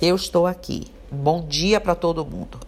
Eu 0.00 0.16
estou 0.16 0.46
aqui. 0.46 0.86
Bom 1.10 1.46
dia 1.46 1.80
para 1.80 1.94
todo 1.94 2.24
mundo. 2.24 2.58